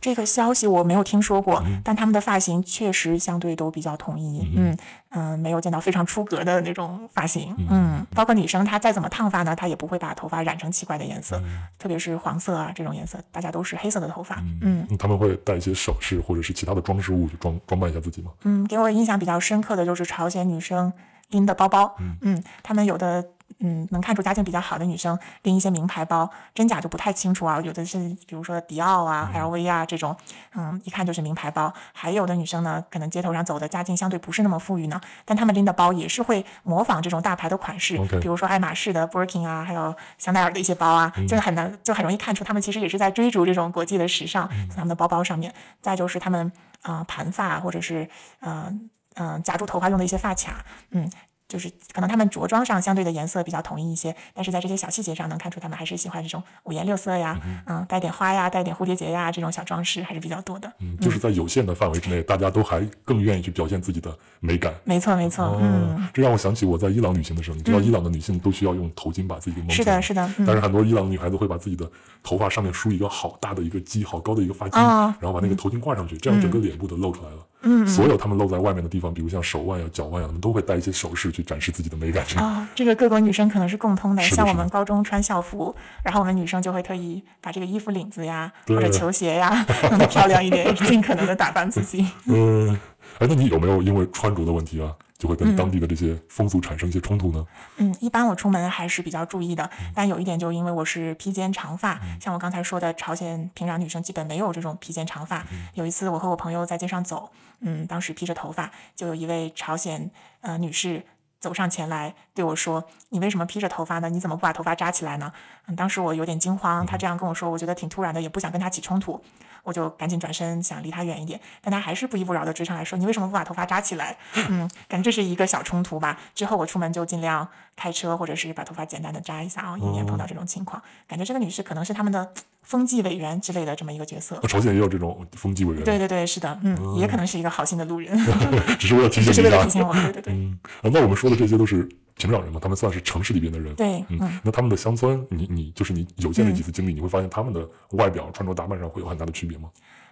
[0.00, 4.48] 这个消息我没有听说过，嗯但他们的发型确实相对都比较统一。
[4.56, 4.76] 嗯
[5.10, 7.54] 嗯、没有见到非常出格的那种发型。
[7.70, 11.42] 嗯，包括女生她再怎么烫发呢，她也不会把头发染成奇怪的颜色，
[11.78, 14.36] 特别是黄色啊这种颜色，大家都是黑色的头发。
[14.36, 18.30] 嗯嗯他们会带一些首饰或者是其他的装饰物去装装扮一下自己吗？
[18.44, 20.92] 嗯，给我印象比较深刻的就是朝鲜女生
[21.30, 21.96] 拎的包包。
[22.20, 23.24] 嗯，她们有的。
[23.60, 27.60] 嗯，能看出家境比较好的女生拎一些名牌包，真假就不太清楚啊。
[27.60, 30.16] 有的是比如说迪奥啊、LV 啊这种，
[30.54, 31.72] 嗯，一看就是名牌包。
[31.92, 45.52] 还有的女生呢，可能街头上走的家境相对不是那么富裕呢，但她们拎的包也是会模仿这种大牌的款式比如说爱马仕的 Birkin 啊，还有香奈儿的一些包啊，就是很难，就很容易看出她们其实也是在追逐这种国际的时尚，在她们的包包上面。
[45.80, 48.08] 再就是她们啊、呃盘发或者是
[48.40, 51.10] 嗯嗯夹住头发用的一些发卡，嗯。
[51.48, 60.70] 就是可能他们着装上相对的颜色比较统一一些，但是在这些小细节上能看出他们还是喜欢这种五颜六色呀，嗯，带点花呀，带点蝴蝶结呀，这种小装饰还是比较多的。
[60.80, 64.74] 嗯，就是在有限的范围之内，大家都还更愿意去表现自己的美感。
[64.84, 71.90] 没错，没错，嗯，这让我想起我在伊朗旅行的时候，你知道伊朗的女性都需要用头巾把自己给蒙起来，是的，是的，嗯但是很多伊朗的女孩子会把自己的
[72.22, 77.38] 头发上面梳一个好大的一个髻，好高的一个发髻，哦然后把那个头巾挂上去，这样整个脸部都露出来了。
[77.62, 82.24] 嗯，所有他们露在外面的地方，比如像手腕呀、脚腕呀，他们都会带一些首饰去展示自己的美感。
[82.36, 92.06] 哦，这个各国女生可能是共通的，像我们高中穿校服，然后我们女生就会特意把这个衣服领子呀或者球鞋呀 弄得漂亮一点， 尽可能的打扮自己。
[92.26, 92.70] 嗯，
[93.18, 97.44] 哎，那你有没有因为穿着的问题啊，就会嗯跟当地的这些风俗产生一些冲突呢？
[97.76, 105.44] 嗯，一般我出门还是比较注意的，但有一点就因为我是披肩长发，像我刚才说的，朝鲜平壤女生基本没有这种披肩长发。
[105.74, 111.04] 有一次我和我朋友在街上走，嗯，当时披着头发，就有一位朝鲜呃女士。
[111.40, 114.10] 走上前来对我说：“你为什么披着头发呢？
[114.10, 115.32] 你怎么不把头发扎起来呢？”
[115.68, 119.22] 嗯，当时我有点惊慌，他这样跟我说，我觉得挺突然的，也不想跟他起冲突，
[119.62, 124.16] 我就赶紧转身想离他远一点，但他还是不依不饶的追上来说：“你为什么不把头发扎起来？”
[124.48, 126.18] 嗯， 感觉这是一个小冲突吧。
[126.34, 130.82] 之后我出门就尽量开车，或者是把头发简单的扎一下哦，以免碰到这种情况。
[131.06, 134.38] 感觉这个女士可能是他们的风纪委员之类的这么一个角色。
[134.42, 138.16] 那朝鲜也有这种风纪委员，对对对，是的，嗯，也可能是一个好心的路人，
[138.78, 139.70] 只是为了提 只是醒你啊为了提。
[139.70, 139.92] 醒我。
[139.94, 141.86] 对对对，嗯，啊那我们说的这些都是
[142.18, 143.74] 平壤人嘛，他们算是城市里边的人。
[143.76, 149.70] 对，嗯嗯，那他们的乡村，你你就是你有见的几次经历，你会发现他们的外表、穿着打扮上会有很大的区别吗？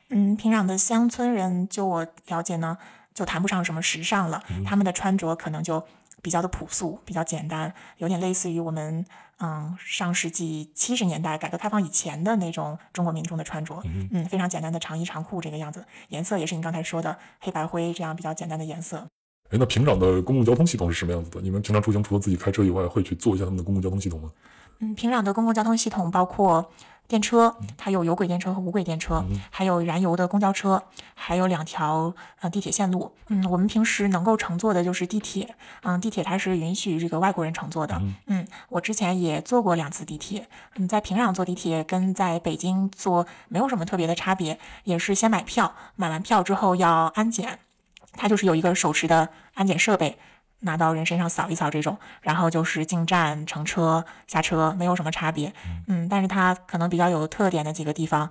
[0.08, 2.78] 嗯，平壤的乡村人，就我了解呢，
[3.12, 5.84] 就谈不上什么时尚了，他们的穿着可能就
[6.22, 9.04] 比较的朴素，比较简单，有点类似于我们
[9.38, 19.08] 嗯上世纪七十年代改革开放以前的那种中国民众的穿着，嗯，非常简单的长衣长裤这个样子，颜色也是你刚才说的黑白灰这样比较简单的颜色。
[19.50, 21.40] 哎，那平壤的公共交通系统是什么样子的？
[21.40, 24.30] 你们平常出行除了自己开车以外，会去坐一下他们的公共交通系统吗？
[24.80, 26.70] 嗯，平壤的公共交通系统包括
[27.08, 30.82] 电车，它有有轨电车和无轨电车，还有燃油的公交车，
[31.14, 33.12] 还有两条呃地铁线路。
[33.28, 35.54] 嗯，我们平时能够乘坐的就是地铁。
[35.84, 38.02] 嗯，地铁它是允许这个外国人乘坐的。
[38.26, 40.48] 嗯，我之前也坐过两次地铁。
[40.74, 47.60] 嗯，在平壤坐地铁跟在北京坐没有什么特别的差别，也是先买票，买完票之后要安检，
[48.16, 50.18] 它就是有一个手持的安检设备。
[50.60, 55.52] 拿到人身上扫一扫这种，然后就是进站、乘车、下车，没有什么差别。
[55.86, 58.30] 嗯，但是它可能比较有特点的几个地方，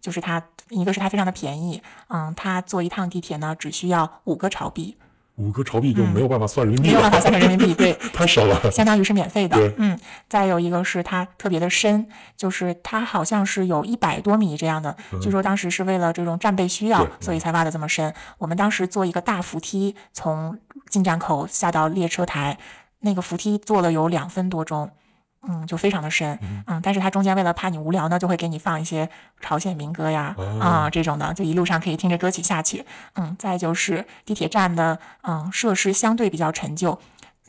[0.00, 4.96] 就是它一个是它非常的便宜，嗯，它坐一趟地铁呢只需要五个朝币，
[5.36, 8.70] 五个朝币就没有办法算人民币了，没有办法算成人民币，对， 太少了。
[8.70, 9.74] 相当于是免费的对。
[9.78, 14.94] 嗯，再有一个是它特别的深，就是它好像是有一百多米这样的。
[15.20, 18.12] 据说当时是为了这种战备需要，所以才挖的这么深。
[18.38, 20.58] 我们当时坐一个大扶梯从
[20.90, 22.58] 进站口下到列车台，
[23.00, 24.90] 那个扶梯坐了有两分多钟。
[25.48, 29.08] 嗯，就非常的深，嗯，但是它中间为了怕你无聊呢，就会给你放一些
[29.40, 32.86] 朝鲜民歌呀，啊、哦这种的，就一路上可以听着歌曲下去。
[33.14, 36.96] 嗯，再就是地铁站的，嗯，设施相对比较陈旧，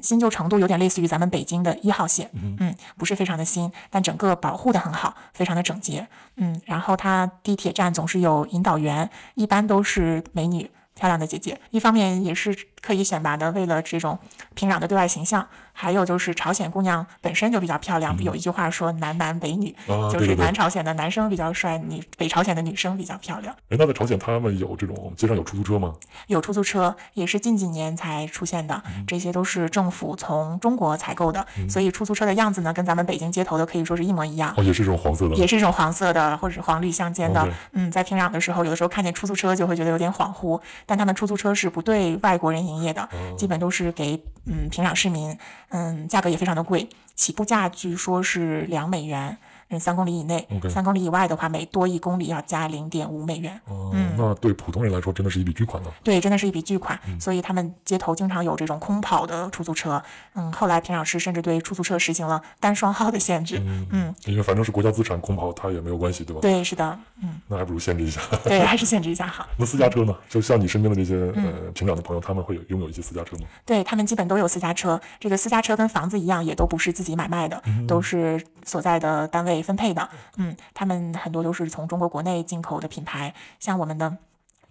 [0.01, 10.71] 新旧程度有点类似于咱们北京的一号线，嗯，不是非常的新，但整个保护的很好，非常的整洁，嗯，然后它地铁站总是有引导员，一般都是美女。
[10.95, 14.19] 漂亮的姐姐，一方面也是刻意选拔的，为了这种
[14.53, 15.41] 平壤的对外形象；
[15.73, 19.75] 还有就是朝鲜姑娘本身就比较漂亮，有一句话说“男男北女”，
[20.11, 23.53] 就是南朝鲜的男生比较帅，女北朝鲜的女生比较漂亮。
[23.69, 25.93] 哎，那在朝鲜他们有这种街上有出租车吗？
[26.27, 34.53] 有出租车，也是近几年才出现的，这些都是政府从中国采购的，所以出租车的样子呢，跟咱们北京街头的可以说是一模一样。
[34.55, 35.35] 哦，也是这种黄色的。
[35.35, 37.47] 也是这种黄色的，或者是黄绿相间的。
[37.71, 45.37] 嗯，在平壤的时候，有的时候看见出租车就会觉得有点恍惚，但他们出租车是不对外国人营业的，哦基本都是给嗯平壤市民，
[45.73, 49.35] 嗯，价格也非常的贵，起步价据说是两美元。
[49.77, 53.59] 嗯，三公里以内三公里以外的话，每多一公里要加零点五美元。
[53.65, 55.91] 哦，嗯那对普通人来说真的是一笔巨款了。
[56.03, 60.01] 对，真的是一笔巨款，嗯所以他们街头经常有这种空跑的出租车。
[60.35, 63.61] 嗯，后来平壤市甚至对出租车实行了单双号的限制。
[63.91, 66.41] 嗯，因为反正是国家资产，空跑它也没有关系，对吧？
[66.41, 68.21] 对，是的，嗯，那还不如限制一下。
[68.43, 69.47] 对，还是限制一下好。
[69.57, 70.15] 那私家车呢？
[70.29, 73.43] 就像你身边的这些嗯呃平壤的朋友，他们会有拥有一些私家车吗？
[73.65, 80.07] 对他们基本都有私家车，这个私家车跟房子一样，也都不是自己买卖的，都是所在的单位分配的。
[80.37, 84.17] 嗯，他们很多都是从中国国内进口的品牌，像我们的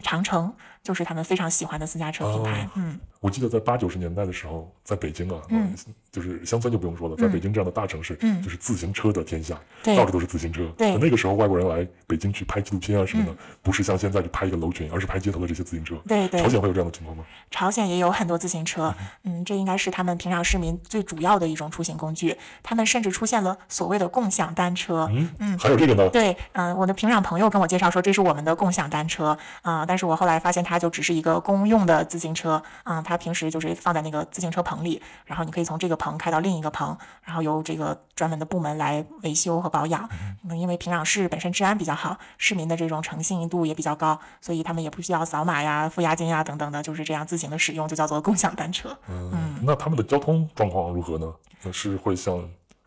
[0.01, 2.63] 长城就是他们非常喜欢的私家车品牌。
[2.65, 10.67] 哦嗯，我记得在八九十年代的时候，在北京啊，嗯呃就是乡村就不用说了，在北京这样的大城市，嗯就是自行车的天下，对到处都是自行车。
[10.77, 15.95] 对嗯那个时候外国人来北京去拍纪录片啊什么的，不是像现在去拍一个楼群，而是拍街头的这些自行车。
[16.07, 17.25] 对对朝鲜会有这样的情况吗？
[17.51, 22.37] 朝鲜也有很多自行车，嗯，这应该是他们平壤市民最主要的一种出行工具。
[22.63, 25.09] 他们甚至出现了所谓的共享单车。
[25.13, 26.09] 嗯嗯，还有这个呢？
[26.11, 40.09] 对，嗯、我的平壤朋友跟我介绍说这是我们的共享单车啊、但是我后来发现它就只是一个公用的自行车，嗯、它平时就是放在那个自行车棚里，然后你可以从这个棚开到另一个棚，然后由这个专门的部门来维修和保养。
[40.49, 48.97] 嗯，因为平壤市本身治安比较好，市民的这种诚信度也比较高，所以他们也不需要扫码呀、付押金呀等等的，就是这样自行的使用，就叫做共享单车。
[49.09, 51.31] 嗯，那他们的交通状况如何呢？
[51.71, 52.39] 是会像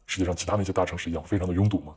[0.08, 1.94] 世界上其他那些大城市一样，非常的拥堵吗？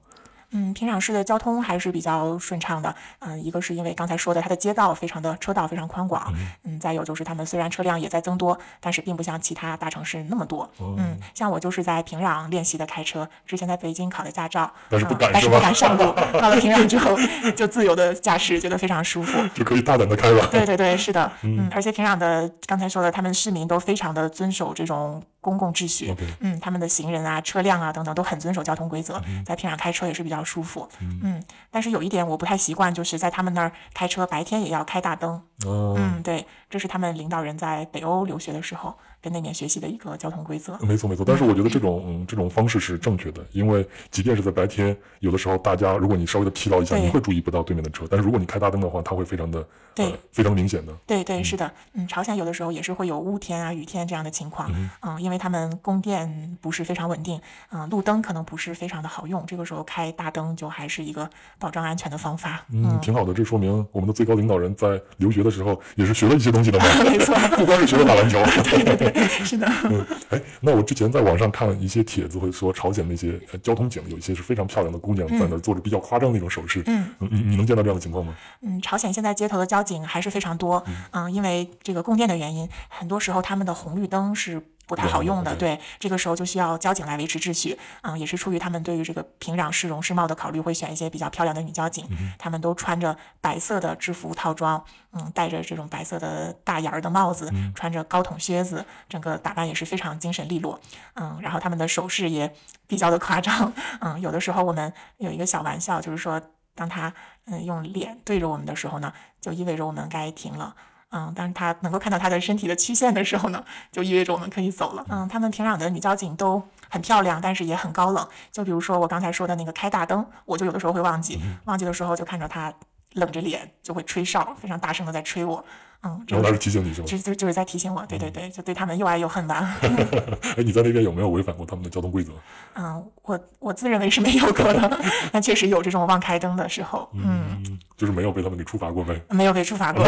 [0.50, 2.94] 嗯，平壤市的交通还是比较顺畅的。
[3.20, 6.32] 嗯，一个是因为刚才说的，它的街道非常的车道非常宽广。
[6.64, 10.62] 嗯，再有就是他们虽然车辆也在增多，但是并不像其他大城市那么多。
[10.78, 16.04] 哦嗯，像我就是在平壤练习的开车，之前在北京考的驾照，但是不嗯但是不敢上路。
[16.40, 17.16] 到了平壤之后，
[17.54, 19.38] 就自由的驾驶，觉得非常舒服。
[19.54, 20.46] 就可以大胆的开了。
[20.48, 50.92] 对对对，是的，嗯，而且平壤的刚才说了，他们市民都非常的遵守这种公共秩序嗯，他们的行人啊、车辆啊等等都很遵守交通规则，在片上开车也是比较舒服，嗯，但是有一点我不太习惯，就是在他们那儿开车白天也要开大灯，哦，嗯，对，这是他们领导人在北欧留学的时候跟那边学习的一个交通规则，没错没错，但是我觉得这种嗯这种方式是正确的，因为即便是在白天，有的时候大家如果你稍微的疲劳一下，你会注意不到对面的车，但是如果你开大灯的话，它会非常的呃对非常明显的。
[51.06, 54.70] 对对，是的，嗯，朝鲜有的时候也是会有雾天啊、雨天这样的情况，
[55.02, 57.40] 嗯，因为他们供电不是非常稳定，
[57.72, 68.38] 嗯，路灯可能不是非常的好用，这个时候开大灯就还是一个保障安全的方法，嗯，挺好的，这说明我们的最高领导人在留学的时候也是学了一些东西的嘛， 没错， 不光是学了打篮球。
[69.28, 76.82] 是的，嗯，哎，那我之前在网上看了一些帖子，会说朝鲜那些呃交通警有一些是非常漂亮的姑娘在那儿做着比较夸张的那种手势。
[76.86, 78.34] 嗯，你你能见到这样的情况吗？
[78.62, 92.04] 嗯，朝鲜现在街头的交警还是非常多，嗯，因为这个供电的原因，很多时候他们的红绿灯是不太好用的，对对，这个时候就需要交警来维持秩序，嗯，也是出于他们对于这个平壤市容市貌的考虑，会选一些比较漂亮的女交警，
[92.38, 94.82] 她们都穿着白色的制服套装，
[95.12, 100.80] 嗯，戴着这种白色的大檐儿的帽子，穿着高筒靴子，整个打扮也是非常精神利落，
[101.14, 102.52] 嗯，然后他们的手势也
[102.86, 106.40] 比较的夸张，嗯，有的时候我们有一个小玩笑，就是说。
[106.78, 107.12] 当他
[107.46, 110.76] 嗯用脸对着我们的时候呢，就意味着我们该停了。
[111.10, 115.04] 嗯，当他能够看到他的身体的曲线的时候呢，就意味着我们可以走了。
[115.08, 118.28] 嗯，他们平壤的女交警都很漂亮，但是也很高冷。
[118.52, 122.72] 就比如说我刚才说的那个开大灯，我就有的时候会忘记，忘记的时候就看着他
[123.18, 125.64] 冷着脸就会吹哨，非常大声的在吹我。
[126.04, 127.06] 嗯，然后他是提醒你是吗？
[127.08, 129.76] 就就就是在提醒我，对对对，就对他们又爱又恨吧。
[130.56, 132.30] 哎，你在那边有没有违反过他们的交通规则？
[132.78, 135.00] 嗯，我我自认为是没有过的，
[135.32, 139.20] 但确实有这种忘开灯的时候，嗯，嗯，就是没有被他们给处罚过呗。
[139.30, 140.04] 没有被处罚过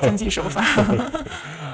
[0.00, 0.62] 遵纪守法。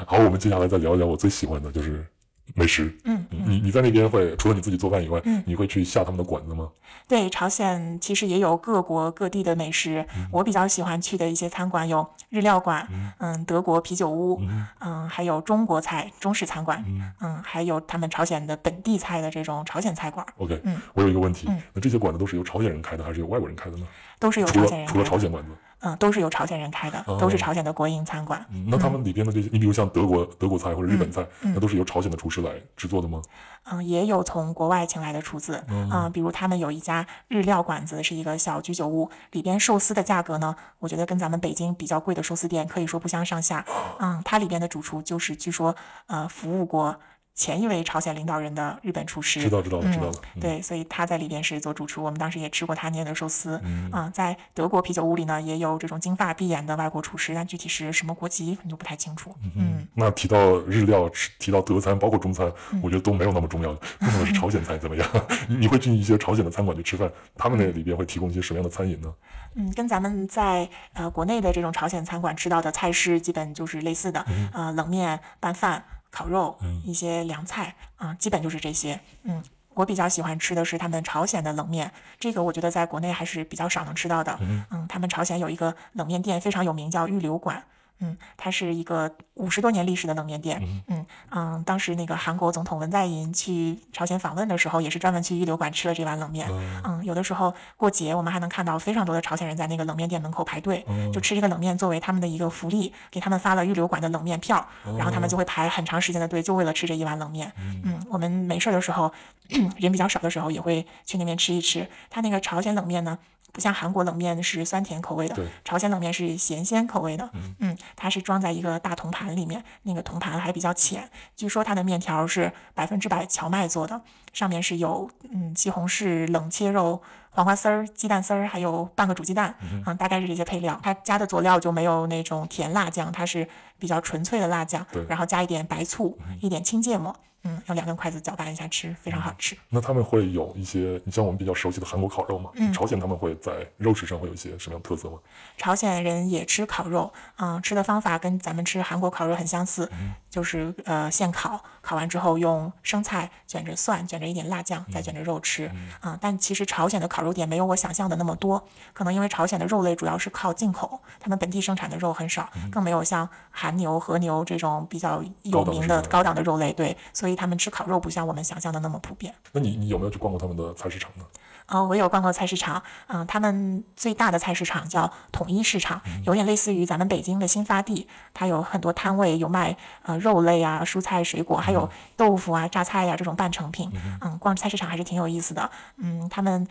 [0.06, 2.06] 好，我们接下来再聊一聊我最喜欢的就是
[2.54, 2.96] 美食。
[3.04, 6.68] 嗯，你你在那边会除了你自己做饭以外，嗯你会去下他们的馆子吗？
[7.08, 10.06] 对，朝鲜其实也有各国各地的美食。
[10.30, 12.86] 我比较喜欢去的一些餐馆有日料馆，
[13.18, 14.40] 嗯，德国啤酒屋，
[14.80, 16.84] 嗯，还有中国菜中式餐馆，
[17.20, 23.86] 嗯，还有他们朝鲜的本地菜的这种朝鲜菜馆，OK，、嗯我有一个问题，嗯那这些馆子都是由朝鲜人开的，还是由外国人开的呢？
[24.18, 28.44] 都是由朝鲜人了除了，朝鲜馆子，嗯，都是由朝鲜人开的，哦都是朝鲜的国营餐馆。
[28.50, 33.20] 嗯那他们里边的这些，你比如像德国德国菜或者日本菜，嗯那都是由朝鲜的厨师来制作的吗？
[33.68, 43.64] 嗯，也有从国外请来的厨子，嗯，比如他们有一家日料馆子，是一个小居酒屋，里边寿司的价格呢，我觉得跟咱们北京比较贵的寿司店可以说不相上下。
[43.98, 45.74] 嗯，它里边的主厨就是据说
[46.06, 46.98] 呃服务过
[47.36, 53.60] 前一位朝鲜领导人的日本厨师，知道知道了知道了嗯，对，所以他在里边是做主厨，我们当时也吃过他捏的寿司。
[53.62, 59.36] 嗯啊，在德国啤酒屋里呢，也有这种金发碧眼的外国厨师，但具体是什么国籍可能就不太清楚。
[59.54, 65.06] 嗯那提到日料，吃提到德餐，包括中餐，嗯我觉得都没有那么重要，重要的是朝鲜菜怎么样？
[65.46, 69.12] 你你会进一些朝鲜的餐馆去吃饭，他们那里边会提供一些什么样的餐饮呢？
[69.56, 75.84] 嗯，跟咱们在呃国内的这种朝鲜餐馆吃到的菜式基本就是类似的，嗯呃，冷面、拌饭、
[76.16, 78.98] 烤肉，一些凉菜啊、基本就是这些。
[79.24, 79.42] 嗯，
[79.74, 84.38] 我比较喜欢吃的是他们朝鲜的冷面，这个我觉得在国内还是比较少能吃到的。
[84.70, 87.62] 嗯，他们朝鲜有一个冷面店非常有名，叫玉流馆。
[88.00, 90.62] 嗯，它是一个五十多年历史的冷面店。
[90.88, 96.48] 嗯嗯，当时那个韩国总统文在寅去朝鲜访问的时候，也是专门去玉流馆吃了这碗冷面。
[96.84, 104.66] 嗯，有的时候过节，我们还能看到非常多的朝鲜人在那个冷面店门口排队，就吃这个冷面作为他们的一个福利，给他们发了玉流馆的冷面票，
[104.96, 107.52] 然后他们就会排很长时间的队，就为了吃这一碗冷面。
[107.84, 109.12] 嗯，我们没事儿的时候，
[109.78, 111.88] 人比较少的时候，也会去那边吃一吃。
[112.10, 113.18] 它那个朝鲜冷面呢，
[113.52, 117.30] 不像韩国冷面是酸甜口味的对，朝鲜冷面是咸鲜口味的。
[117.58, 121.08] 嗯，它是装在一个大铜盘里面，那个铜盘还比较浅。
[121.34, 124.00] 据说它的面条是百分之百荞麦做的，
[124.32, 129.54] 上面是有嗯西红柿冷切肉、黄瓜丝儿、鸡蛋丝儿，还有半个煮鸡蛋，
[129.86, 130.78] 嗯，大概是这些配料。
[130.82, 137.35] 它加的佐料就没有那种甜辣酱，它是比较纯粹的辣酱对，然后加一点白醋，一点青芥末，嗯，
[137.66, 139.56] 用两根筷子搅拌一下吃，非常好吃。
[139.68, 145.18] 那他们会有一些，你像我们比较熟悉的韩国烤肉嘛，嗯朝鲜他们会在肉食上会有一些什么样的特色吗？
[145.56, 149.90] 朝鲜人也吃烤肉，嗯，吃的方法跟咱们吃韩国烤肉很相似，
[150.30, 155.70] 就是呃现烤，烤完之后用生菜卷着蒜，卷着一点辣酱，再卷着肉吃，
[156.00, 158.60] 啊、但其实朝鲜的烤肉店没有我想象的那么多，
[158.92, 169.32] 可能因为朝鲜的肉类主要是靠进口，他们本地生产的肉很少，更没有像韩牛、和牛这种比较有名的的高档的肉类，对，所以他们吃烤肉不像我们想象的那么普遍。
[169.52, 171.24] 那你你有没有去逛过他们的菜市场呢？
[171.66, 183.90] 呃，我有逛过菜市场，嗯、他们最大的菜市场叫统一市场，有点类似于咱们北京的新发地，它有很多摊位，有卖呃肉类啊、蔬菜、水果，还有豆腐啊、榨菜呀、这种半成品。
[184.20, 185.70] 嗯，逛菜市场还是挺有意思的。
[185.96, 186.66] 嗯，他们。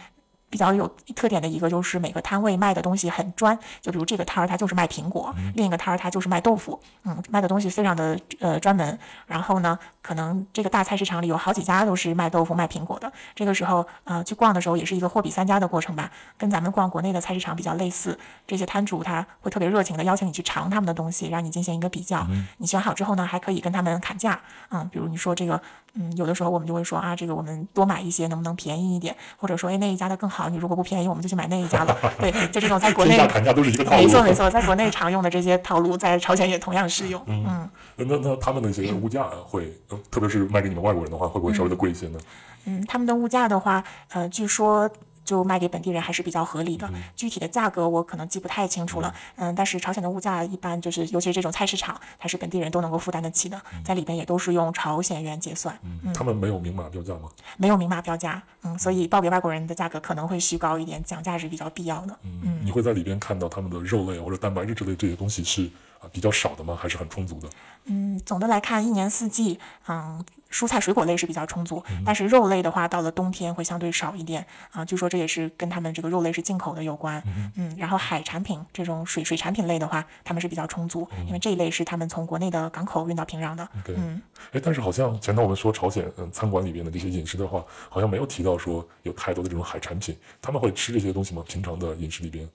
[0.50, 8.98] 比较有特点的一个就是每个摊位卖的东西很专，就比如这个摊儿它就是卖苹果，另一个摊儿它就是卖豆腐，嗯，卖的东西非常的呃专门。
[9.26, 13.12] 然后呢，可能这个大菜市场里有好几家都是卖豆腐、卖苹果的。
[13.34, 18.18] 这个时候呃去逛的时候也是一个货比三家的过程吧，跟咱们逛国内的菜市场比较类似。
[18.48, 22.26] 这些摊主他会特别热情的邀请你去尝他们的东西，让你进行一个比较。
[22.58, 24.39] 你选好之后呢，还可以跟他们砍价，
[24.70, 25.62] 嗯，比如你说这个，
[25.96, 29.16] 嗯，有的时候我们就会说啊，这个我们多买一些，能不能便宜一点？
[29.38, 31.98] 或者说，哎，那一家的更好，你如果不便宜，我们就去买那一家了。
[32.20, 33.98] 对，就这种在国内天价都是一个套路。
[33.98, 37.22] 没错没错，在国内常用的这些套路，在朝鲜也同样适用。
[37.28, 42.20] 嗯那那他们的一些物价会，呃特别是卖给你们外国人的话，会不会稍微的贵一些呢？
[42.66, 44.89] 嗯，他们的物价的话，呃，据说。
[45.26, 57.30] 就卖给本地人还是比较合理的，具体的价格我可能记不太清楚了，嗯，但是朝鲜的物价一般就是，尤其是这种菜市场，它是本地人都能够负担得起的，在里边也都是用朝鲜元结算，嗯，他们没有明码标价吗？
[57.58, 62.16] 没有明码标价，嗯，所以报给外国人的价格可能会虚高一点，讲价是比较必要的。
[62.22, 65.66] 嗯，你会在里边看到他们的肉类或者蛋白质之类这些东西是
[66.00, 66.78] 啊比较少的吗？
[66.80, 67.50] 还是很充足的？
[67.86, 70.24] 嗯，总的来看，一年四季，嗯，
[70.56, 74.86] 蔬菜水果类是比较充足，但是肉类的话，到了冬天会相对少一点啊。
[74.86, 77.22] 据说这也是跟他们这个肉类是进口的有关。
[77.58, 83.68] 嗯，然后海产品这种水水产品类的话，他们是比较充足，因为这一类是他们从国内的港口运到平壤的。
[83.84, 84.22] 对，嗯
[84.53, 91.43] 哎，但是好像前头我们说朝鲜嗯餐馆里边的这些饮食的话，好像没有提到说有太多的这种海产品，他们会吃这些东西吗？
[91.45, 92.47] 平常的饮食里边？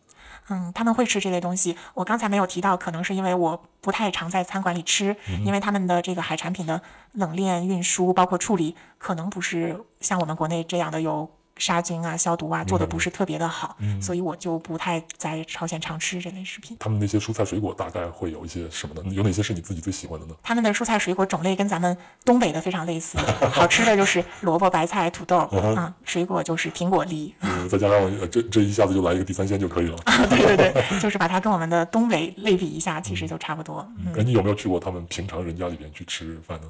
[0.48, 1.76] 嗯，他们会吃这类东西。
[1.94, 6.80] 我刚才没有提到，可能是因为我不太常在餐馆里吃，因为他们的这个海产品的
[7.12, 16.76] 冷链、运输包括处理，可能不是像我们国内这样的有杀菌啊、消毒啊，做的不是特别的好，所以我就不太在朝鲜常吃这类食品。
[16.80, 19.02] 他们那些蔬菜水果大概会有一些什么呢？
[19.14, 20.34] 有哪些是你自己最喜欢的呢？
[20.42, 23.18] 他们的蔬菜水果种类跟咱们东北的非常类似，
[23.52, 27.32] 好吃的就是萝卜、白菜、土豆，啊，水果就是苹果、梨。
[27.42, 29.96] 嗯，再加上呃这这一下子就来一个地三鲜就可以了。
[30.30, 33.86] 对对对，就是把它跟我们的东北类比一下，其实就差不多。
[33.98, 36.66] 嗯，哎，你有没有去过他们平常人家里边去吃饭呢？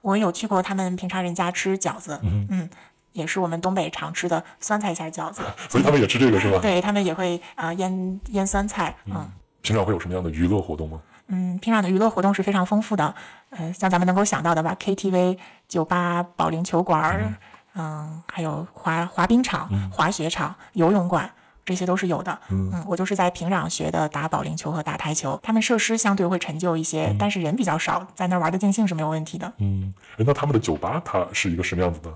[0.00, 2.68] 我有去过他们平常人家吃饺子，嗯，
[3.12, 5.42] 也是我们东北常吃的酸菜馅儿饺子。
[5.68, 6.58] 所以他们也吃这个是吧？
[6.60, 9.30] 对他们也会啊、呃腌腌酸菜，嗯
[9.62, 11.00] 平常会有什么样的娱乐活动吗？
[11.28, 13.14] 嗯，平常的娱乐活动是非常丰富的，
[13.50, 15.38] 呃，像咱们能够想到的吧，KTV、
[15.68, 17.32] 酒吧、保龄球馆儿，
[17.74, 21.30] 嗯还有滑滑冰场、滑雪场、游泳馆。
[21.64, 29.50] 这些都是有的，嗯，我就是在平壤学的打保龄球和打台球，他们设施相对会陈旧一些，但是人比较少，在那儿玩的尽兴是没有问题的。
[29.58, 32.10] 嗯，哎那他们的酒吧它是一个什么样子的？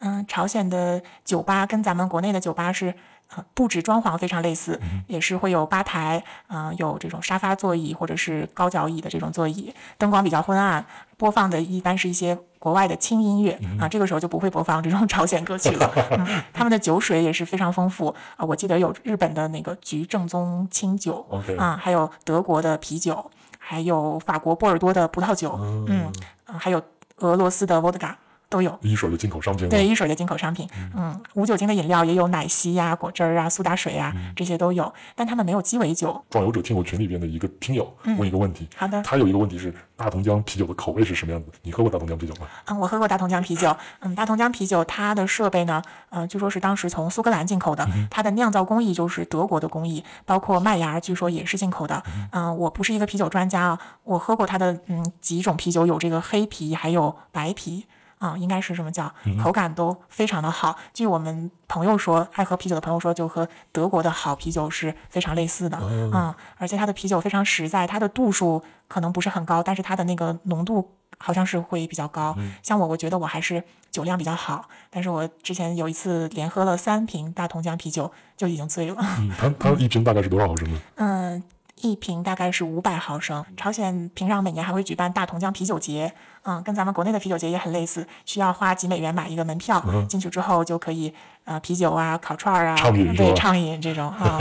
[0.00, 2.94] 嗯，朝鲜的酒吧跟咱们国内的酒吧是，
[3.34, 10.84] 呃，布置装潢非常类似，也是会有吧台，嗯、有这种沙发座椅或者是高脚椅的这种座椅，灯光比较昏暗，
[11.16, 15.90] 播放的一般是一些国外的轻音乐啊，这个时候就不会播放这种朝鲜歌曲了。
[16.16, 21.26] 嗯，他们的酒水也是非常丰富啊，我记得有日本的那个菊正宗清酒
[21.58, 26.10] 啊，还有德国的啤酒，还有法国波尔多的葡萄酒，嗯，
[26.46, 26.80] 啊还有
[27.18, 28.14] 俄罗斯的 vodka
[28.48, 28.78] 都有。
[28.82, 29.68] 一手的进口商品？
[29.68, 36.24] 对，一水的进口商品，嗯，无酒精的饮料也有奶昔呀、果汁儿啊、苏打水啊，这些都有，但他们没有鸡尾酒。
[36.30, 41.50] 壮游者听友群里边的一个听友问一个问题，好的他有一个问题是大同江啤酒的口味是什么样子？
[41.62, 42.46] 你喝过大同江啤酒吗？
[42.66, 43.76] 嗯，我喝过大同江啤酒。
[44.00, 52.02] 嗯，大同江啤酒它的设备呢，呃，据说是当时从苏格兰进口的，它的酿造工艺就是德国的工艺，包括麦芽，据说也是进口的。
[52.32, 57.86] 嗯、我不是一个啤酒专家啊，我喝过它的嗯几种啤酒，有这个黑啤，还有白啤。
[58.18, 59.12] 啊、应该是这么叫，
[59.42, 60.76] 口感都非常的好。
[60.92, 65.78] 据我们朋友说，爱喝啤酒的朋友说，就和德国的好啤酒是非常类似的。
[65.80, 72.36] 嗯，而且它的啤酒非常实在，它的度数可能不是很高，但是它的那个浓度好像是会比较高。
[72.62, 78.96] 像我，我觉得我还是酒量比较好，但是我之前有一次连喝了三瓶大同江啤酒，就已经醉了。
[79.18, 80.80] 嗯，它它一瓶大概是多少毫升呢？
[80.96, 81.42] 嗯，
[81.76, 83.44] 一瓶大概是五百毫升。
[83.56, 86.12] 朝鲜平壤每年还会举办大同江啤酒节，
[86.48, 91.12] 嗯，跟咱们国内的啤酒节也很类似，需要花几美元买一个门票，进去之后就可以
[91.44, 94.40] 呃啤酒啊、烤串儿啊，畅饮对 畅饮这种啊。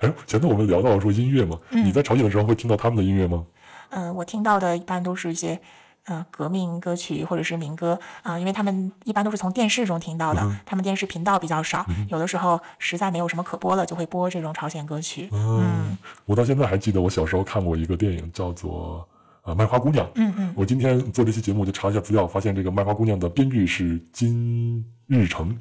[0.00, 3.44] 哎，前头我们聊到说音乐嘛，你在朝鲜的时候会听到他们的音乐吗？
[3.90, 5.60] 嗯，我听到的一般都是一些
[6.04, 15.28] 呃革命歌曲或者是民歌啊、因为他们一般都是从电视中听到的，他们电视频道比较少，有的时候实在没有什么可播了，就会播这种朝鲜歌曲。
[15.32, 19.06] 嗯我到现在还记得我小时候看过一个电影，叫做
[19.46, 20.04] 呃《卖花姑娘》。
[20.16, 25.56] 嗯嗯，我今天做这期节目就查一下资料，发现这个《卖花姑娘》的编剧是金日成，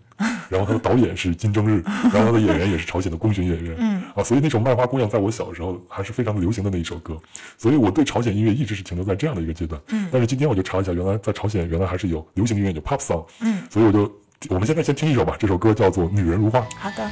[0.50, 1.82] 然后他的导演是金正日，
[2.12, 3.76] 然后他的演员也是朝鲜的功勋演员。
[3.78, 7.18] 嗯啊，所以那首《卖花姑娘》在我小时候还是非常的流行的那一首歌，
[7.58, 9.80] 所以我对朝鲜音乐一直是停留在这样的一个阶段。
[9.90, 13.26] 嗯但是今天我就查一下，原来在朝鲜原来还是有流行音乐，有 pop song。
[13.42, 14.12] 嗯，所以我就
[14.50, 16.60] 我们现在先听一首吧，这首歌叫做《女人如花》。
[16.78, 17.12] 好的。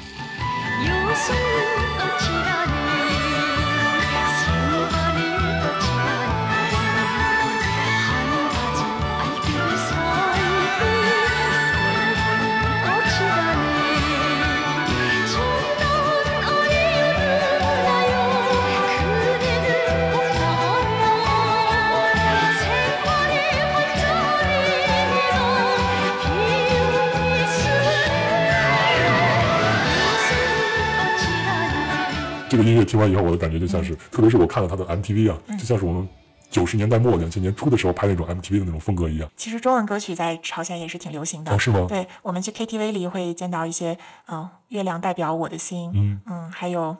[32.54, 36.08] 这个音乐听完以后，我的感觉就像是，特别是我看了他的 MTV 啊，就像是我们
[36.51, 39.28] 九十年代末、两千年初的时候拍那种 MTV 的那种风格一样。
[39.36, 43.97] 其实中文歌曲在朝鲜也是挺流行的，哦是吗对，我们去 KTV 里会见到一些，
[44.28, 46.95] 嗯、月亮代表我的心，嗯嗯还有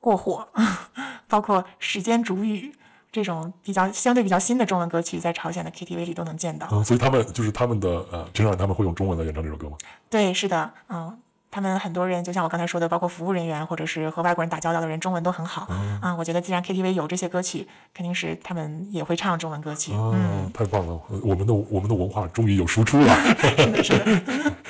[0.00, 0.48] 过火，
[1.28, 2.72] 包括时间煮雨
[3.12, 6.66] 这种比较相对比较新的中文歌曲，在朝鲜的 KTV 里都能见到。
[6.72, 9.76] 嗯，所以他们就是他们的呃，平常他们会用中文来演唱这首歌吗？
[10.08, 11.18] 对，是的，嗯。
[11.52, 15.68] 他们很多人，就像我刚才说的，包括服务人员或者是和外国人打交道的人，中文都很好。
[16.00, 19.92] 啊、我觉得既然 KTV 有这些歌曲，肯定是他们也会唱中文歌曲。
[19.92, 20.98] 哦，嗯，太棒了！
[21.10, 23.14] 呃我们的我们的文化终于有输出了。
[23.84, 24.14] 是的，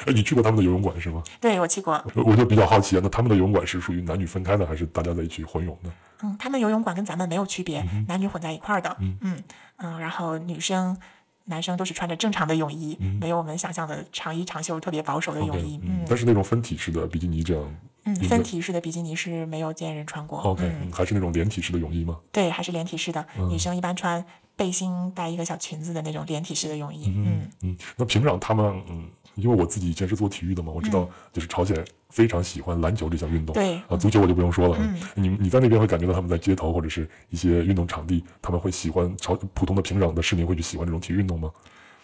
[0.05, 1.23] 是 你去过他们的游泳馆是吗？
[1.41, 5.91] 对我去过，我就比较好奇啊，那他们的游泳馆是属于男女分开的，还是大家在一起混泳的？
[6.25, 8.97] 嗯，他们游泳馆跟咱们没有区别，男女混在一块儿的。
[8.99, 9.43] 嗯嗯
[10.01, 10.97] 然后女生、
[11.45, 15.79] 男生都是穿着正常的泳衣，没有我们想象的长衣长袖特别保守的泳衣。
[15.83, 20.41] 嗯嗯，但是那种分体式的比基尼这样嗯，分体式的比基尼是没有见人穿过。
[20.41, 22.19] OK，还是那种连体式的泳衣吗？
[22.33, 23.25] 对，还是连体式的。
[23.39, 24.25] 嗯女生一般穿
[24.57, 27.13] 背心带一个小裙子的那种连体式的泳衣。
[27.15, 33.55] 嗯嗯，那平壤他们，嗯，因为我自己以前是做体育的嘛，我知道就是朝鲜非常喜欢篮球这项运动。
[33.55, 34.77] 对啊，足球我就不用说了。
[34.79, 41.51] 嗯你你在那边会感觉到他们在街头或者是一些运动场地，他们会喜欢朝普通的平壤的市民会去喜欢这种体育运动吗？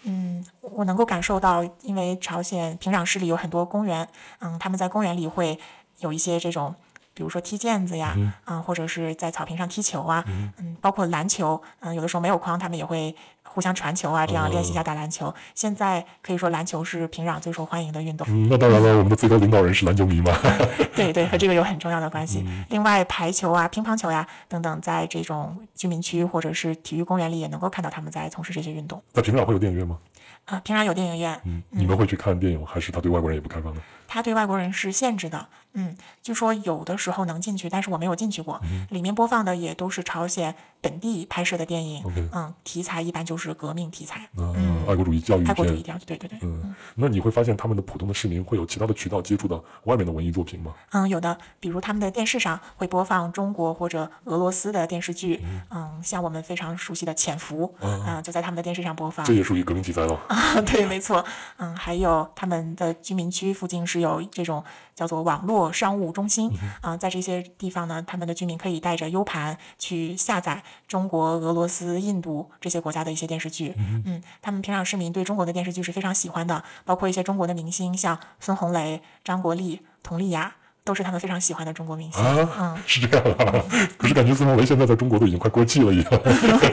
[0.04, 4.08] 嗯，我能够感受到，因为朝鲜平壤市里有很多公园，
[4.40, 5.58] 嗯，他们在公园里会
[6.00, 6.74] 有一些这种。
[7.14, 8.14] 比如说踢毽子呀，
[8.46, 13.12] 嗯、或者是在草坪上踢球啊，嗯，包括篮球，嗯、有的时候没有框，他们也会
[13.48, 15.34] 互相传球啊，这样练习一下打篮球。
[15.54, 18.26] 现在可以说篮球是平壤最受欢迎的运动。
[18.30, 20.36] 嗯，那当然了，我们的最高领导人是篮球迷嘛。
[20.94, 22.44] 对对，和这个有很重要的关系。
[22.70, 29.02] 另外，排球啊、乒乓球呀、等等，在这种居民区或者是体育公园里，也能够看到他们在从事这些运动。
[29.12, 29.98] 在平壤会有电影院吗？
[30.44, 33.80] 啊、平壤有电影院，嗯，你们会去看电影，还是他对外国人也不开放呢？
[34.06, 35.46] 他对外国人是限制的。
[35.74, 38.60] 嗯，据说有的时候能进去，但是我没有进去过。
[38.90, 42.02] 里面播放的也都是朝鲜本地拍摄的电影。
[42.04, 45.50] OK 嗯，题材一般就是革命题材，嗯，爱国主义教育片。
[45.50, 46.38] 爱国主义教育，对对对。
[46.42, 50.74] 嗯，那你会发现他们的普通的市民会有其他的渠道接触到外面的文艺作品吗？
[50.90, 59.24] 嗯，有的，比如他们的电视上会播放中国或者俄罗斯的电视剧，嗯，像我们非常熟悉的《潜伏》，嗯，就在他们的电视上播放。
[59.24, 60.18] 这也属于革命题材了。
[60.66, 61.24] 对，没错，
[61.58, 64.62] 嗯，还有他们的居民区附近是有这种
[64.94, 66.50] 叫做网络商务中心，
[66.80, 80.54] 啊、在这些地方呢，他们的居民可以带着 U 盘去下载中国、俄罗斯、印度这些国家的一些电视剧，嗯，他们平壤市民对中国的电视剧是非常喜欢的，包括一些中国的明星，像孙红雷、张国立、佟丽娅。
[80.84, 83.62] 都是他们非常喜欢的中国明星，啊，是这样啊。
[83.98, 86.10] 可是感觉孙红雷现在在中国都已经快过气了一样。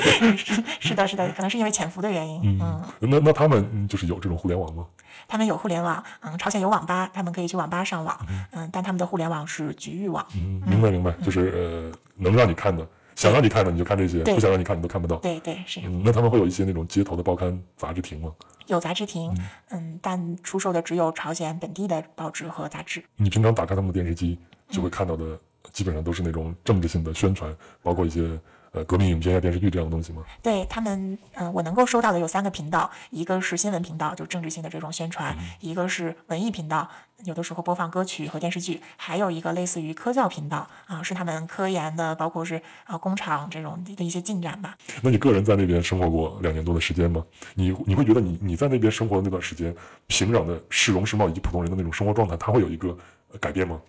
[0.80, 4.86] 是的，是的，可能是因为潜伏的原因，嗯那那他们嗯就是有这种互联网吗？
[5.28, 8.18] 他们有互联网，嗯，朝鲜有网吧，他们可以去网吧上网，
[8.52, 15.18] 嗯，但他们的互联网是局域网，嗯，明白明白，就是呃，能让你看的，想让你看的你就看这些，不想让你看你都看不到。
[15.18, 18.32] 对对是嗯，那他们会有一些那种街头的报刊杂志亭吗？
[18.68, 19.32] 有杂志亭，
[19.70, 23.04] 嗯，但出售的只有朝鲜本地的报纸和杂志。
[23.16, 25.40] 你平常打开他们的电视机，就会看到的
[25.72, 28.40] 基本上都是那种政治性的宣传，包括一些
[28.76, 30.22] 呃革命影片啊、电视剧这样的东西吗？
[30.44, 36.90] 对他们，嗯、我能够收到的有三个频道，一个是新闻频道，就政治性的这种宣传；一个是文艺频道，
[37.24, 44.76] 有的时候播放歌曲和电视剧；还有一个类似于科教频道，啊、是他们科研的，包括是啊、工厂这种的一些进展吧。
[45.02, 47.24] 那你个人在那边生活过两年多的时间吗？
[47.54, 49.74] 你你会觉得你你在那边生活的那段时间，
[50.08, 52.98] 平壤的市容市貌以及普通人的那种生活状态，它会有一个
[53.32, 53.80] 呃改变吗？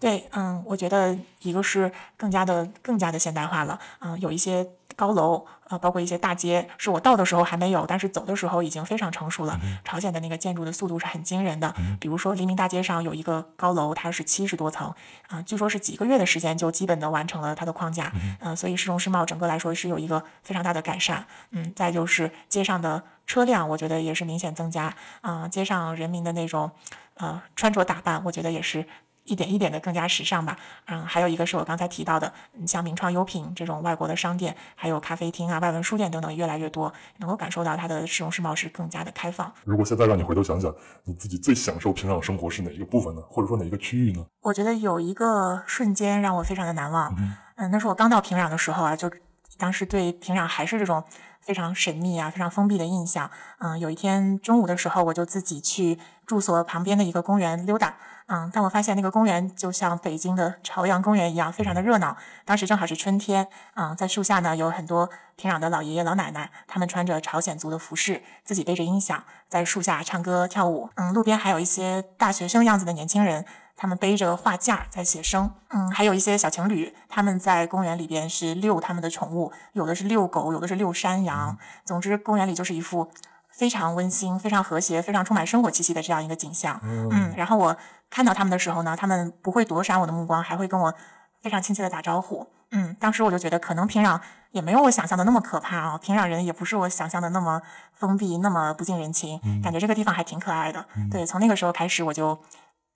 [0.00, 9.60] 对，嗯，我觉得一个是更加的更加的现代化了，嗯，有一些高楼，呃，包括一些大街，是我到的时候还没有，但是走的时候已经非常成熟了。
[9.84, 14.90] 朝鲜的那个建筑的速度是很惊人的，比如说黎明大街上有一个高楼，它是七十多层，
[15.28, 26.70] 啊、据说是几个月的时间就基本的完成了它的框架，嗯、所以市容市貌整个来说是有一个非常大的改善，嗯，再就是街上的车辆，我觉得也是明显增加，啊、街上人民的那种，
[27.18, 28.86] 呃，穿着打扮，我觉得也是。
[29.24, 30.56] 一点一点的更加时尚吧，
[30.86, 39.52] 嗯，还有一个是我刚才提到的，嗯像名创优品这种外国的商店，还有咖啡厅啊、外文书店等等越来越多，能够感受到它的市容市貌是更加的开放。
[39.64, 43.22] 如果现在让你回头想想，你自己最享受平壤生活是哪一个部分呢？
[43.28, 44.24] 或者说哪一个区域呢？
[44.42, 47.14] 我觉得有一个瞬间让我非常的难忘，
[47.56, 49.10] 嗯，那是我刚到平壤的时候啊，就
[49.58, 51.04] 当时对平壤还是这种
[51.40, 53.30] 非常神秘啊、非常封闭的印象。
[53.58, 57.96] 嗯，有一天中午的时候，我就自己去住所旁边的一个公园溜达。
[58.32, 62.16] 嗯，但我发现那个公园就像北京的朝阳公园一样，非常的热闹。
[62.44, 70.90] 当时正好是春天，嗯，在树下呢有很多平壤的老爷爷老奶奶，他们穿着朝鲜族的服饰，自己背着音响在树下唱歌跳舞。
[70.94, 73.44] 嗯，路边还有一些大学生样子的年轻人，
[73.80, 75.50] 他们背着画架在写生。
[75.70, 81.56] 嗯，还有一些小情侣，他们在公园里边是遛他们的宠物，有的是遛狗，有的是遛山羊。
[81.86, 83.10] 总之，公园里就是一副
[83.48, 86.78] 非常温馨、非常和谐、非常充满生活气息的这样一个景象。
[86.82, 87.74] 嗯，然后我
[88.10, 90.94] 看到他们的时候呢，他们不会躲闪我的目光，还会跟我
[91.40, 92.46] 非常亲切的打招呼。
[92.72, 94.20] 嗯，当时我就觉得，可能平壤
[94.50, 97.60] 也没有我想象的那么可怕啊，平壤人也不是我想象的那么
[97.94, 100.84] 封闭、那么不近人情，感觉这个地方还挺可爱的。
[101.10, 102.38] 对，从那个时候开始，我就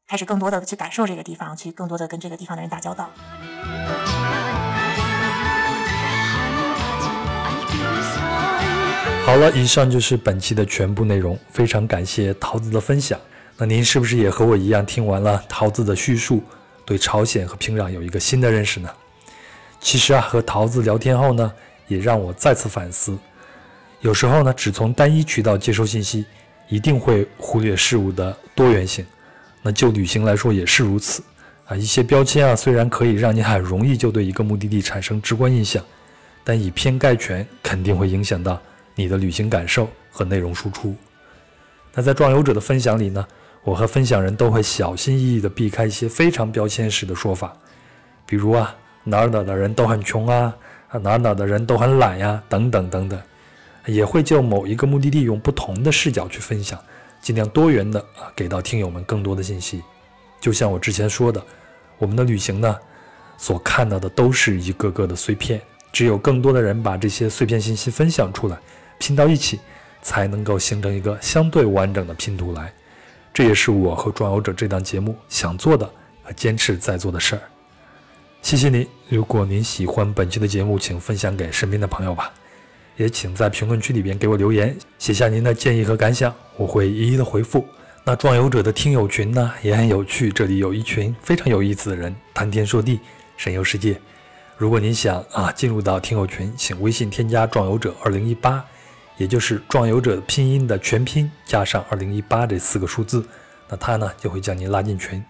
[0.06, 3.08] 开始更多的去感受这个地方，去更多的跟这个地方的人打交道。
[9.24, 13.18] 好了，以上就是本期的全部内容，非常感谢桃子的分享。
[13.56, 16.42] 那您是不是也和我一样，听完了桃子的叙述，
[16.84, 18.90] 对朝鲜和平壤有一个新的认识呢？
[19.80, 21.50] 其实啊，和桃子聊天后呢，
[21.88, 23.18] 也让我再次反思，
[24.00, 26.26] 有时候呢，只从单一渠道接收信息，
[26.68, 29.06] 一定会忽略事物的多元性。
[29.66, 31.22] 那就旅行来说也是如此，
[31.64, 35.82] 啊，一些标签啊，虽然可以让你很容易就对一个目的地产生直观印象，
[36.44, 38.60] 但以偏概全肯定会影响到
[38.94, 40.94] 你的旅行感受和内容输出。
[41.94, 43.26] 那在壮游者的分享里呢，
[43.62, 47.56] 我和分享人都会小心翼翼地避开一些非常标签式的说法，
[48.26, 50.54] 比如啊，哪儿哪儿的人都很穷啊，
[50.88, 53.18] 啊哪儿哪儿的人都很懒呀，等等等等，
[53.86, 56.78] 也会就某一个目的地用不同的视角去分享，
[57.24, 59.82] 尽量多元的啊，给到听友们更多的信息。
[60.42, 61.42] 就像我之前说的，
[61.96, 62.78] 我们的旅行呢，
[63.38, 65.58] 所看到的都是一个个的碎片，
[65.90, 68.58] 只有更多的人把这些碎片信息分享出来，
[68.98, 69.58] 拼到一起，
[70.02, 72.70] 才能够形成一个相对完整的拼图来。
[73.32, 75.90] 这也是我和壮游者这档节目想做的
[76.22, 77.42] 和坚持在做的事儿。
[78.42, 78.86] 谢谢您！
[79.08, 82.30] 如果您喜欢本期的节目，请分享给身边的朋友吧，
[82.96, 87.66] 也请在评论区里边给我留言，写下您的建议和感想，我会一一的回复。
[88.04, 93.00] 那壮游者的听友群呢也很有趣，这里有一群非常有意思的人，谈天说地，
[93.36, 93.98] 神游世界。
[94.56, 98.64] 如果您想啊进入到听友群，请微信添加“壮游者二零一八”，
[99.16, 103.26] 也就是“壮游者”拼音的全拼加上二零一八这四个数字，
[103.68, 105.20] 那他呢就会将您拉进群。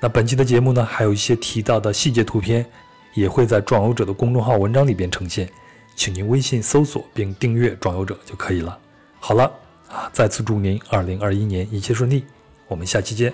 [0.00, 2.66] 那本期的节目呢还有一些提到的细节图片，
[3.14, 5.48] 也会在壮游者的公众号文章里边呈现，
[5.96, 8.78] 请您微信搜索并订阅“壮游者”就可以了。
[9.18, 9.50] 好了。
[9.88, 10.10] 啊！
[10.12, 12.24] 再次祝您二零二一年一切顺利，
[12.66, 13.32] 我们下期见。